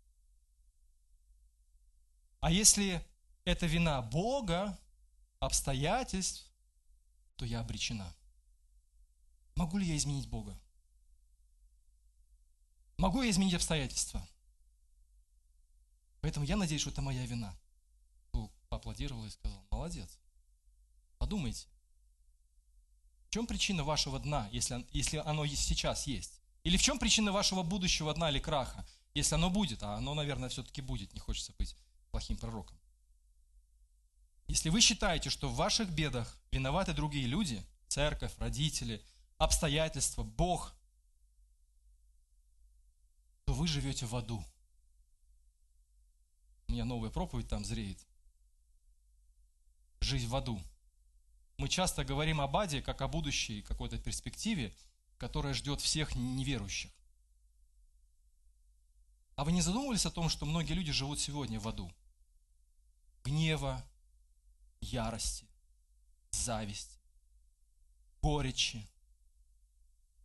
[2.41, 3.06] А если
[3.45, 4.77] это вина Бога,
[5.39, 6.51] обстоятельств,
[7.36, 8.13] то я обречена.
[9.56, 10.60] Могу ли я изменить Бога?
[12.97, 14.27] Могу я изменить обстоятельства?
[16.21, 17.56] Поэтому я надеюсь, что это моя вина.
[18.34, 20.17] Бог поаплодировал и сказал, молодец.
[21.19, 21.67] Подумайте,
[23.27, 26.41] в чем причина вашего дна, если, если оно сейчас есть?
[26.63, 29.84] Или в чем причина вашего будущего дна или краха, если оно будет?
[29.84, 31.75] А оно, наверное, все-таки будет, не хочется быть
[32.12, 32.78] плохим пророком.
[34.47, 39.04] Если вы считаете, что в ваших бедах виноваты другие люди, церковь, родители,
[39.38, 40.76] обстоятельства, Бог,
[43.45, 44.43] то вы живете в аду.
[46.67, 48.00] У меня новая проповедь там зреет.
[50.02, 50.62] Жизнь в аду.
[51.58, 54.76] Мы часто говорим об аде как о будущей какой-то перспективе,
[55.17, 56.91] которая ждет всех неверующих.
[59.35, 61.91] А вы не задумывались о том, что многие люди живут сегодня в аду?
[63.23, 63.83] Гнева,
[64.81, 65.47] ярости,
[66.31, 66.99] зависти,
[68.21, 68.87] горечи,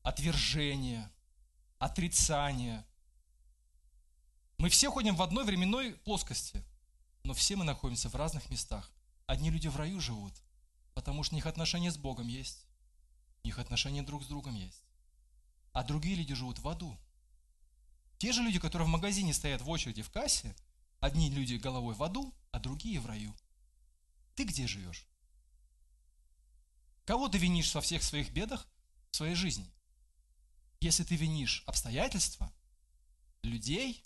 [0.03, 1.11] отвержения,
[1.79, 2.87] отрицания.
[4.59, 6.65] Мы все ходим в одной временной плоскости,
[7.23, 8.91] но все мы находимся в разных местах.
[9.27, 10.33] Одни люди в раю живут,
[10.95, 12.65] потому что у них отношения с Богом есть,
[13.43, 14.83] у них отношения друг с другом есть.
[15.73, 16.97] А другие люди живут в аду.
[18.19, 20.57] Те же люди, которые в магазине стоят в очереди в кассе,
[21.01, 23.35] одни люди головой в аду, а другие в раю.
[24.35, 25.07] Ты где живешь?
[27.05, 28.67] Кого ты винишь во всех своих бедах
[29.11, 29.71] в своей жизни?
[30.81, 32.53] Если ты винишь обстоятельства,
[33.43, 34.05] людей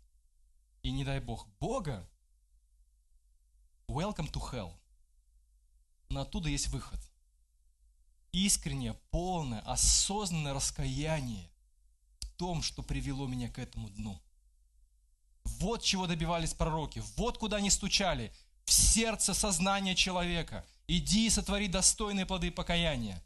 [0.82, 2.08] и, не дай Бог, Бога,
[3.88, 4.74] welcome to hell.
[6.08, 7.00] Но оттуда есть выход.
[8.32, 11.50] Искреннее, полное, осознанное раскаяние
[12.40, 14.18] том, что привело меня к этому дну.
[15.44, 18.32] Вот чего добивались пророки, вот куда они стучали,
[18.64, 20.64] в сердце сознания человека.
[20.88, 23.22] Иди и сотвори достойные плоды покаяния.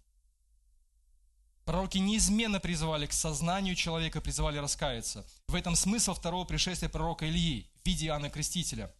[1.65, 5.25] Пророки неизменно призывали к сознанию человека, призывали раскаяться.
[5.47, 8.93] В этом смысл второго пришествия пророка Ильи в виде Иоанна Крестителя.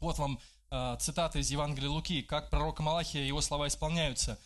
[0.00, 4.40] Вот вам э, цитата из Евангелия Луки, как пророка Малахия, его слова исполняются.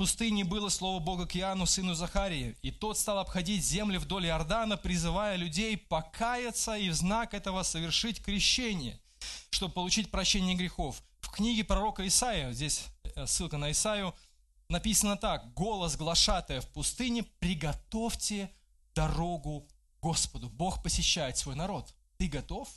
[0.00, 4.28] «В пустыне было слово Бога к Иоанну, сыну Захарии, и тот стал обходить земли вдоль
[4.28, 8.98] Иордана, призывая людей покаяться и в знак этого совершить крещение,
[9.50, 11.02] чтобы получить прощение грехов».
[11.20, 14.14] В книге пророка Исаия, здесь э, ссылка на Исаию,
[14.70, 18.50] написано так, голос глашатая в пустыне, приготовьте
[18.94, 19.68] дорогу
[20.00, 20.48] Господу.
[20.48, 21.94] Бог посещает свой народ.
[22.16, 22.70] Ты готов?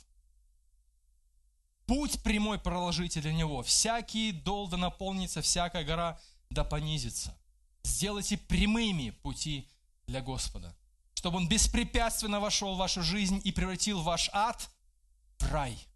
[1.86, 3.62] Путь прямой проложите для него.
[3.62, 7.36] Всякий дол да наполнится, всякая гора да понизится.
[7.82, 9.68] Сделайте прямыми пути
[10.06, 10.74] для Господа,
[11.14, 14.68] чтобы Он беспрепятственно вошел в вашу жизнь и превратил ваш ад
[15.38, 15.78] в рай–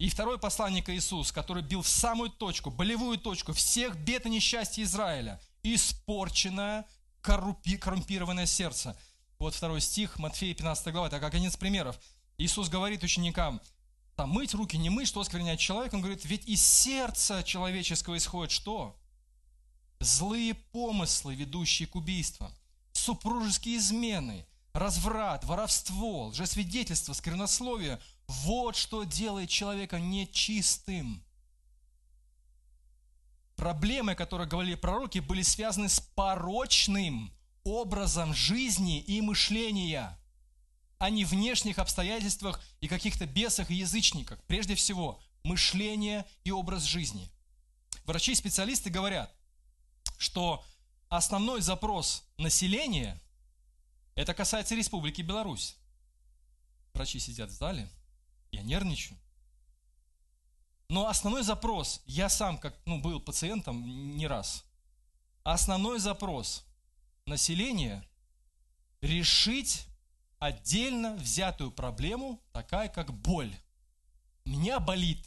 [0.00, 4.82] и второй посланник Иисус, который бил в самую точку, болевую точку всех бед и несчастья
[4.82, 5.38] Израиля.
[5.62, 6.86] Испорченное,
[7.20, 8.96] коррумпированное сердце.
[9.38, 12.00] Вот второй стих, Матфея 15 глава, это как из примеров.
[12.38, 13.60] Иисус говорит ученикам,
[14.20, 15.94] там мыть руки, не мыть, что оскверняет человек.
[15.94, 18.94] Он говорит, ведь из сердца человеческого исходит что?
[19.98, 22.52] Злые помыслы, ведущие к убийствам,
[22.92, 31.24] супружеские измены, разврат, воровство, лжесвидетельство, сквернословие– вот что делает человека нечистым.
[33.56, 37.32] Проблемы, о которых говорили пророки, были связаны с порочным
[37.64, 40.19] образом жизни и мышления,
[41.00, 44.38] а не внешних обстоятельствах и каких-то бесах и язычниках.
[44.44, 47.30] Прежде всего, мышление и образ жизни.
[48.04, 49.34] Врачи-специалисты говорят,
[50.18, 50.62] что
[51.08, 53.18] основной запрос населения–
[54.14, 55.74] это касается Республики Беларусь.
[56.92, 57.88] Врачи сидят в зале,
[58.52, 59.18] я нервничаю.
[60.90, 64.66] Но основной запрос, я сам как ну, был пациентом не раз,
[65.44, 66.66] основной запрос
[67.24, 68.06] населения
[69.00, 69.86] решить
[70.40, 73.54] отдельно взятую проблему, такая как боль.
[74.44, 75.24] Меня болит.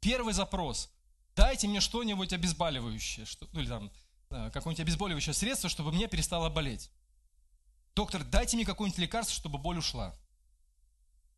[0.00, 0.90] Первый запрос.
[1.34, 3.90] Дайте мне что-нибудь обезболивающее, что, ну или там
[4.30, 6.90] Э, какое-нибудь обезболивающее средство, чтобы мне перестало болеть.
[7.94, 10.14] Доктор, дайте мне какое-нибудь лекарство, чтобы боль ушла.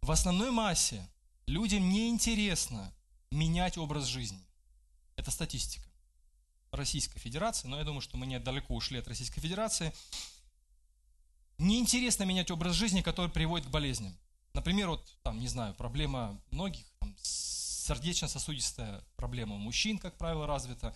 [0.00, 1.06] В основной массе
[1.46, 2.92] людям не интересно
[3.30, 4.44] менять образ жизни.
[5.16, 5.87] Это статистика.
[6.70, 9.92] Российской Федерации, но я думаю, что мы недалеко ушли от Российской Федерации.
[11.59, 14.16] Неинтересно менять образ жизни, который приводит к болезням.
[14.55, 20.94] Например, вот там, не знаю, проблема многих, там, сердечно-сосудистая проблема у мужчин, как правило, развита,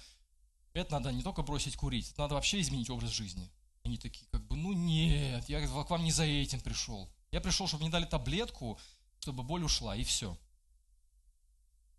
[0.73, 3.51] это надо не только бросить курить, это надо вообще изменить образ жизни.
[3.85, 7.11] Они такие, как бы, ну нет, я к вам не за этим пришел.
[7.31, 8.79] Я пришел, чтобы мне дали таблетку,
[9.21, 10.39] чтобы боль ушла, и все.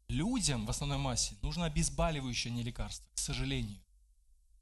[0.08, 3.82] Людям в основной массе нужно обезболивающее, а не лекарство, к сожалению.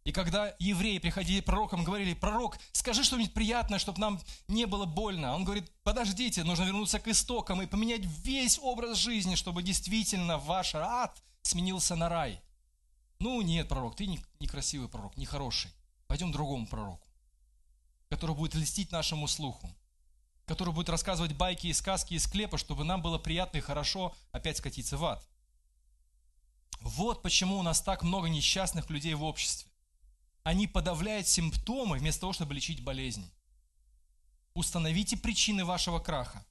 [0.04, 5.36] И когда евреи приходили пророкам, говорили, пророк, скажи что-нибудь приятное, чтобы нам не было больно.
[5.36, 10.74] Он говорит, подождите, нужно вернуться к истокам и поменять весь образ жизни, чтобы действительно ваш
[10.74, 12.42] ад сменился на рай.
[13.20, 14.08] Ну нет, пророк, ты
[14.40, 15.72] некрасивый пророк, нехороший.
[16.08, 17.08] Пойдем к другому пророку,
[18.10, 19.70] который будет льстить нашему слуху,
[20.46, 24.58] который будет рассказывать байки и сказки из склепа, чтобы нам было приятно и хорошо опять
[24.58, 25.24] скатиться в ад.
[26.80, 29.71] Вот почему у нас так много несчастных людей в обществе.
[30.44, 33.32] Они подавляют симптомы вместо того, чтобы лечить болезни.
[34.54, 36.46] Установите причины вашего краха.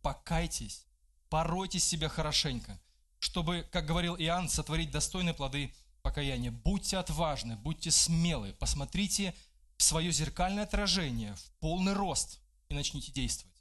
[0.00, 0.86] Покайтесь,
[1.28, 2.80] поройте себя хорошенько–
[3.22, 5.72] чтобы, как говорил Иоанн, сотворить достойные плоды
[6.02, 6.50] покаяния.
[6.50, 9.32] Будьте отважны, будьте смелы, посмотрите
[9.76, 13.54] в свое зеркальное отражение, в полный рост и начните действовать.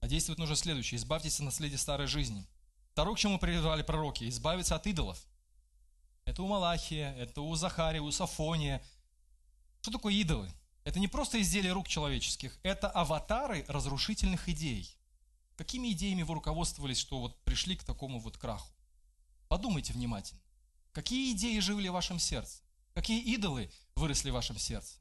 [0.00, 0.98] А действовать нужно следующее.
[0.98, 2.44] Избавьтесь от наследия старой жизни.
[2.90, 5.24] Второе, к чему призывали пророки, избавиться от идолов.
[6.24, 8.82] Это у Малахия, это у Захария, у Сафония.
[9.80, 10.50] Что такое идолы?
[10.84, 14.96] Это не просто изделия рук человеческих, это аватары разрушительных идей.
[15.56, 18.72] Какими идеями вы руководствовались, что вот пришли к такому вот краху?
[19.48, 20.40] Подумайте внимательно.
[20.92, 22.62] Какие идеи жили в вашем сердце?
[22.94, 24.98] Какие идолы выросли в вашем сердце?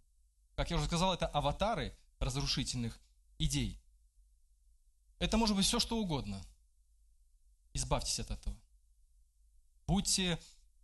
[0.55, 2.99] Как я уже сказал, это аватары разрушительных
[3.39, 3.81] идей.
[5.19, 6.41] Это может быть все, что угодно.
[7.73, 8.55] Избавьтесь от этого.
[9.87, 10.39] Будьте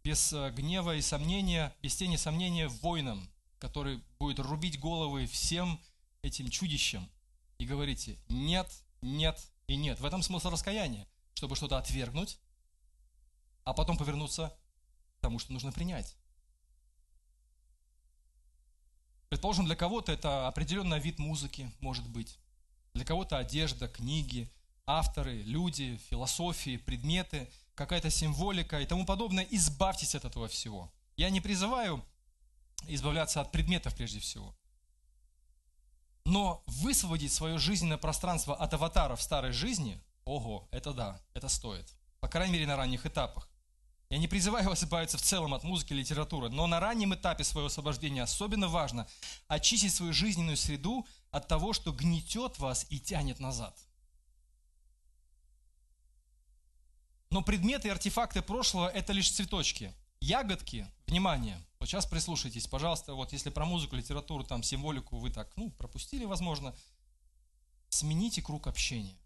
[0.07, 3.29] без э, гнева и сомнения, без тени сомнения воином,
[3.59, 5.81] который будет рубить головы всем
[6.21, 7.09] этим чудищам.
[7.57, 9.37] И говорите, нет, нет
[9.67, 9.99] и нет.
[9.99, 12.39] В этом смысл раскаяния, чтобы что-то отвергнуть,
[13.65, 14.57] а потом повернуться
[15.17, 16.15] к тому, что нужно принять.
[19.27, 22.39] Предположим, для кого-то это определенный вид музыки, может быть.
[22.93, 24.49] Для кого-то одежда, книги,
[24.85, 29.47] авторы, люди, философии, предметы, какая-то символика и тому подобное.
[29.51, 30.91] Избавьтесь от этого всего.
[31.15, 32.03] Я не призываю
[32.87, 34.55] избавляться от предметов прежде всего.
[36.25, 41.93] Но высвободить свое жизненное пространство от аватаров старой жизни, ого, это да, это стоит.
[42.19, 43.49] По крайней мере, на ранних этапах.
[44.09, 47.43] Я не призываю вас избавиться в целом от музыки и литературы, но на раннем этапе
[47.43, 49.07] своего освобождения особенно важно
[49.47, 53.77] очистить свою жизненную среду от того, что гнетет вас и тянет назад.
[57.29, 59.93] Но предметы и артефакты прошлого– это лишь цветочки.
[60.19, 65.55] Ягодки, внимание, вот сейчас прислушайтесь, пожалуйста, вот если про музыку, литературу, там, символику вы так,
[65.57, 66.75] ну, пропустили, возможно,
[67.89, 69.17] смените круг общения.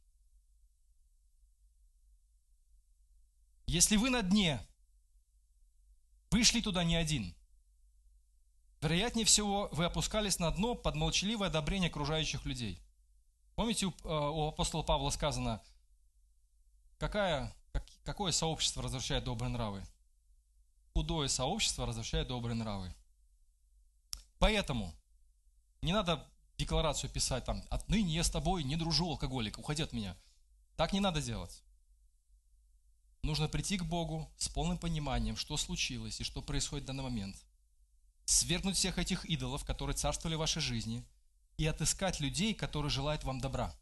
[3.68, 4.60] Если вы на дне,
[6.30, 7.34] вышли туда не один.
[8.82, 12.82] Вероятнее всего, вы опускались на дно под молчаливое одобрение окружающих людей.
[13.56, 15.62] Помните, у, э, у апостола Павла сказано,
[16.98, 19.84] какая, как, какое сообщество разрушает добрые нравы?
[20.94, 22.94] худое сообщество разрушает добрые нравы.
[24.40, 24.94] Поэтому
[25.82, 30.18] не надо декларацию писать там, отныне я с тобой не дружу, алкоголик, уходи от меня.
[30.76, 31.64] Так не надо делать.
[33.24, 37.36] Нужно прийти к Богу с полным пониманием, что случилось и что происходит в данный момент.
[38.26, 41.06] Свергнуть всех этих идолов, которые царствовали в вашей жизни,
[41.58, 43.76] и отыскать людей, которые желают вам добра.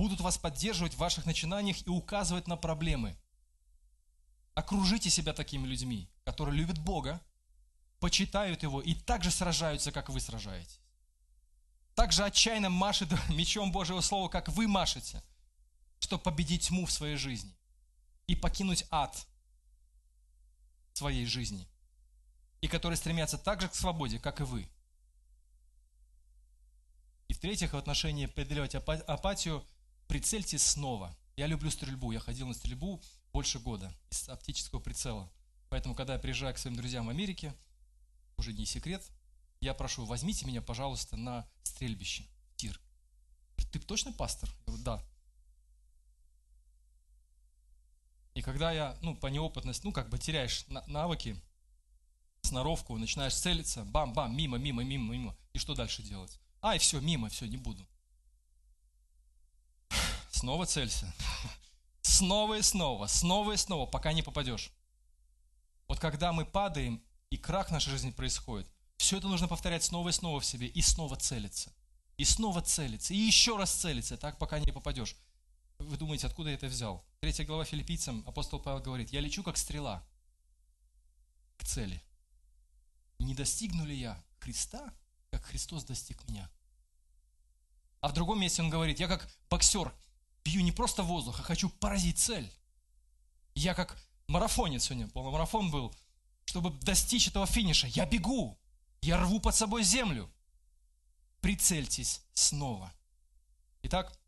[0.00, 3.16] Будут вас поддерживать в ваших начинаниях и указывать на проблемы–
[4.54, 7.20] Окружите себя такими людьми, которые любят Бога,
[7.98, 10.80] почитают Его и также сражаются, как вы сражаетесь.
[11.94, 15.22] Так же отчаянно машет мечом Божьего Слова, как вы машете,
[15.98, 17.56] чтобы победить тьму в своей жизни
[18.26, 19.26] и покинуть ад
[20.92, 21.66] своей жизни,
[22.60, 24.68] и которые стремятся так же к свободе, как и вы.
[27.28, 29.64] И в-третьих, в отношении преодолевать апатию,
[30.10, 31.16] прицельтесь снова.
[31.36, 33.00] Я люблю стрельбу, я ходил на стрельбу,
[33.32, 35.30] больше года из оптического прицела.
[35.68, 37.54] Поэтому, когда я приезжаю к своим друзьям в Америке,
[38.36, 39.08] уже не секрет,
[39.60, 42.80] я прошу, возьмите меня, пожалуйста, на стрельбище, тир.
[43.70, 44.50] Ты точно пастор?
[44.50, 45.04] Я говорю, да.
[48.34, 51.40] И когда я, ну, по неопытности, ну, как бы теряешь навыки,
[52.42, 55.36] сноровку, начинаешь целиться, бам-бам, мимо, мимо, мимо, мимо.
[55.52, 56.40] И что дальше делать?
[56.60, 57.86] А, и все, мимо, все, не буду.
[60.40, 61.12] Снова целься.
[62.00, 64.72] Снова и снова, снова и снова, пока не попадешь.
[65.86, 68.66] Вот когда мы падаем, и крах в нашей жизни происходит,
[68.96, 71.74] все это нужно повторять снова и снова в себе, и снова целиться.
[72.16, 75.14] И снова целиться, и еще раз целиться, так пока не попадешь.
[75.78, 77.04] Вы думаете, откуда я это взял?
[77.20, 80.02] Третья глава филиппийцам, апостол Павел говорит, я лечу как стрела
[81.58, 82.02] к цели.
[83.18, 84.90] Не достигну ли я Христа,
[85.30, 86.50] как Христос достиг меня?
[88.00, 89.92] А в другом месте он говорит, я как боксер
[90.44, 92.50] бью не просто воздух, а хочу поразить цель.
[93.54, 95.94] Я как марафонец сегодня, полумарафон был,
[96.44, 97.86] чтобы достичь этого финиша.
[97.88, 98.58] Я бегу,
[99.02, 100.30] я рву под собой землю.
[101.40, 102.92] Прицельтесь снова.
[103.82, 104.18] Итак,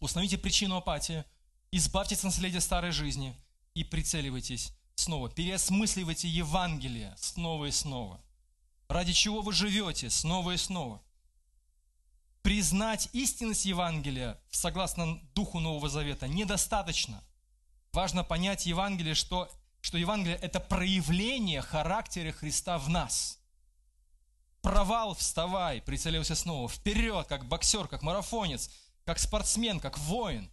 [0.00, 1.24] установите причину апатии,
[1.70, 3.34] избавьтесь от наследия старой жизни
[3.74, 5.30] и прицеливайтесь снова.
[5.30, 8.20] Переосмысливайте Евангелие снова и снова.
[8.88, 11.02] Ради чего вы живете снова и снова
[12.44, 17.24] признать истинность Евангелия, согласно Духу Нового Завета, недостаточно.
[17.90, 23.40] Важно понять Евангелие, что, что Евангелие– это проявление характера Христа в нас.
[24.60, 28.70] Провал– вставай, прицелился снова, вперед, как боксер, как марафонец,
[29.06, 30.50] как спортсмен, как воин.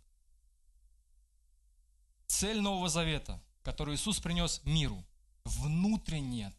[2.26, 5.06] Цель Нового Завета, которую Иисус принес миру,
[5.44, 6.54] внутренняя,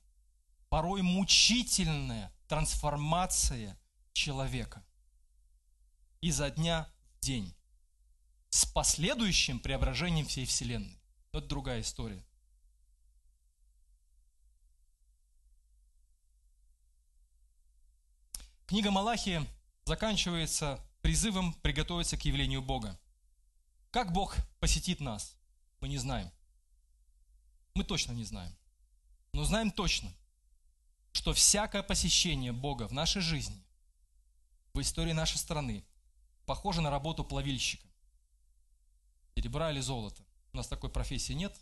[0.69, 3.79] порой мучительная трансформация
[4.13, 4.85] человека
[6.23, 7.55] изо дня в день
[8.49, 10.99] с последующим преображением всей Вселенной.
[11.33, 12.25] Это другая история.
[18.67, 19.47] Книга Малахии
[19.85, 22.99] заканчивается призывом приготовиться к явлению Бога.
[23.91, 25.37] Как Бог посетит нас,
[25.81, 26.31] мы не знаем.
[27.75, 28.57] Мы точно не знаем.
[29.33, 30.13] Но знаем точно,
[31.13, 33.63] что всякое посещение Бога в нашей жизни,
[34.73, 35.85] в истории нашей страны,
[36.47, 37.87] похоже на работу плавильщика.
[39.35, 40.23] Серебра или золота.
[40.53, 41.59] У нас такой профессии нет.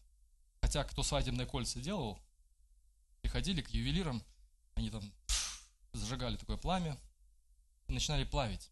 [0.61, 2.20] Хотя кто свадебные кольца делал,
[3.22, 4.22] приходили к ювелирам,
[4.74, 5.03] они там
[5.93, 6.99] зажигали такое пламя
[7.87, 8.70] и начинали плавить.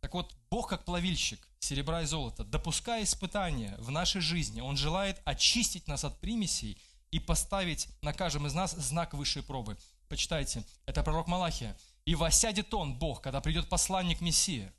[0.00, 5.20] Так вот, Бог как плавильщик серебра и золота, допуская испытания в нашей жизни, Он желает
[5.24, 6.80] очистить нас от примесей
[7.10, 9.76] и поставить на каждом из нас знак высшей пробы.
[10.08, 11.76] Почитайте, это пророк Малахия.
[12.10, 14.74] «И восядет он, Бог, когда придет посланник Мессия,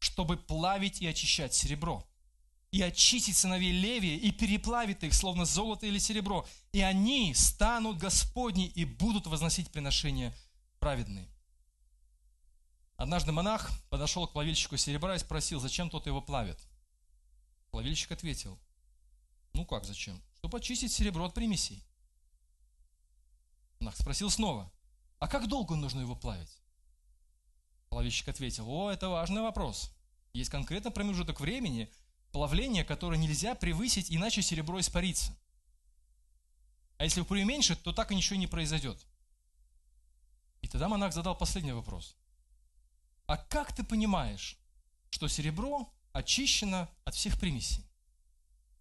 [0.00, 2.06] чтобы плавить и очищать серебро,
[2.72, 8.66] и очистить сыновей Левия, и переплавит их, словно золото или серебро, и они станут Господни
[8.66, 10.36] и будут возносить приношения
[10.78, 11.26] праведные».
[12.96, 16.68] Однажды монах подошел к плавильщику серебра и спросил, зачем тот его плавит.
[17.70, 18.58] Плавильщик ответил,
[19.54, 20.22] ну как зачем?
[20.36, 21.82] Чтобы очистить серебро от примесей.
[23.80, 24.70] Монах спросил снова,
[25.18, 26.60] а как долго нужно его плавить?
[27.94, 29.92] Плавильщик ответил, о, это важный вопрос.
[30.32, 31.88] Есть конкретно промежуток времени
[32.32, 35.32] плавления, который нельзя превысить, иначе серебро испарится.
[36.98, 38.98] А если преуменьшить, то так и ничего не произойдет.
[40.60, 42.16] И тогда монах задал последний вопрос
[43.26, 44.58] а как ты понимаешь,
[45.10, 47.88] что серебро очищено от всех примесей?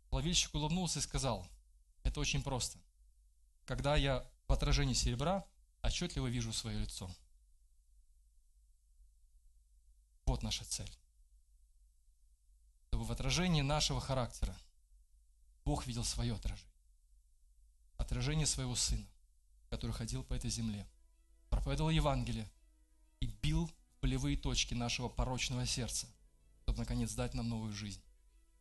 [0.09, 1.47] Плавильщик улыбнулся и сказал,
[2.01, 2.80] это очень просто.
[3.66, 5.45] Когда я в отражении серебра
[5.84, 7.11] отчетливо вижу свое лицо.
[10.34, 10.90] Вот наша цель.
[12.88, 14.58] Чтобы в отражении нашего характера
[15.64, 16.74] Бог видел свое отражение.
[17.98, 19.06] Отражение своего Сына,
[19.70, 20.88] который ходил по этой земле,
[21.52, 22.50] проповедовал Евангелие
[23.20, 23.70] и бил
[24.02, 26.08] болевые точки нашего порочного сердца,
[26.64, 28.02] чтобы, наконец, дать нам новую жизнь.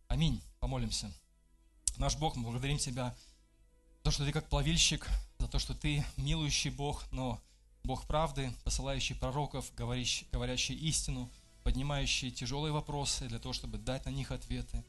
[0.09, 0.43] Аминь.
[0.61, 1.11] Помолимся.
[1.97, 3.17] Наш Бог, мы благодарим Тебя
[3.97, 5.09] за то, что Ты как плавильщик,
[5.39, 7.43] за то, что Ты милующий Бог, но
[7.83, 14.11] Бог правды, посылающий пророков, говорящий, говорящий истину, поднимающий тяжелые вопросы для того, чтобы дать на
[14.11, 14.83] них ответы.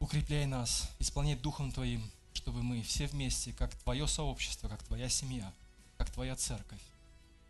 [0.00, 5.52] Укрепляй нас, исполняй Духом Твоим, чтобы мы все вместе, как Твое сообщество, как Твоя семья,
[5.96, 6.80] как Твоя церковь,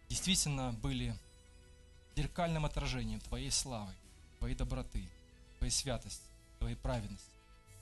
[0.09, 1.15] действительно были
[2.17, 3.93] зеркальным отражением Твоей славы,
[4.39, 5.09] Твоей доброты,
[5.59, 6.25] Твоей святости,
[6.59, 7.27] Твоей праведности.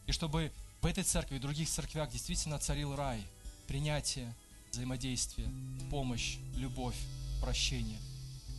[0.07, 3.23] И чтобы в этой церкви и других церквях действительно царил рай,
[3.67, 4.35] принятие,
[4.73, 5.51] взаимодействие,
[5.91, 6.97] помощь, любовь,
[7.41, 7.99] прощение.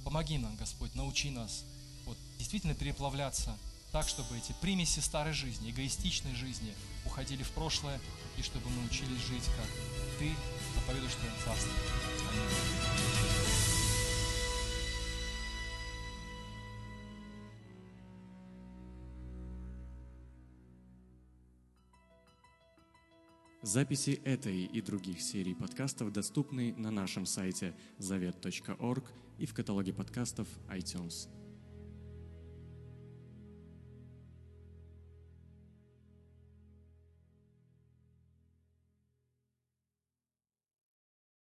[0.07, 1.65] Помоги нам, Господь, научи нас
[2.05, 3.57] вот, действительно переплавляться
[3.91, 6.73] так, чтобы эти примеси старой жизни, эгоистичной жизни
[7.05, 7.99] уходили в прошлое,
[8.37, 9.67] и чтобы мы научились жить, как
[10.17, 10.31] Ты
[10.75, 11.73] заповедуешь Твоем Царстве.
[12.31, 12.87] Аминь.
[23.61, 29.03] Записи этой и других серий подкастов доступны на нашем сайте завет.орг
[29.37, 31.29] и в каталоге подкастов iTunes.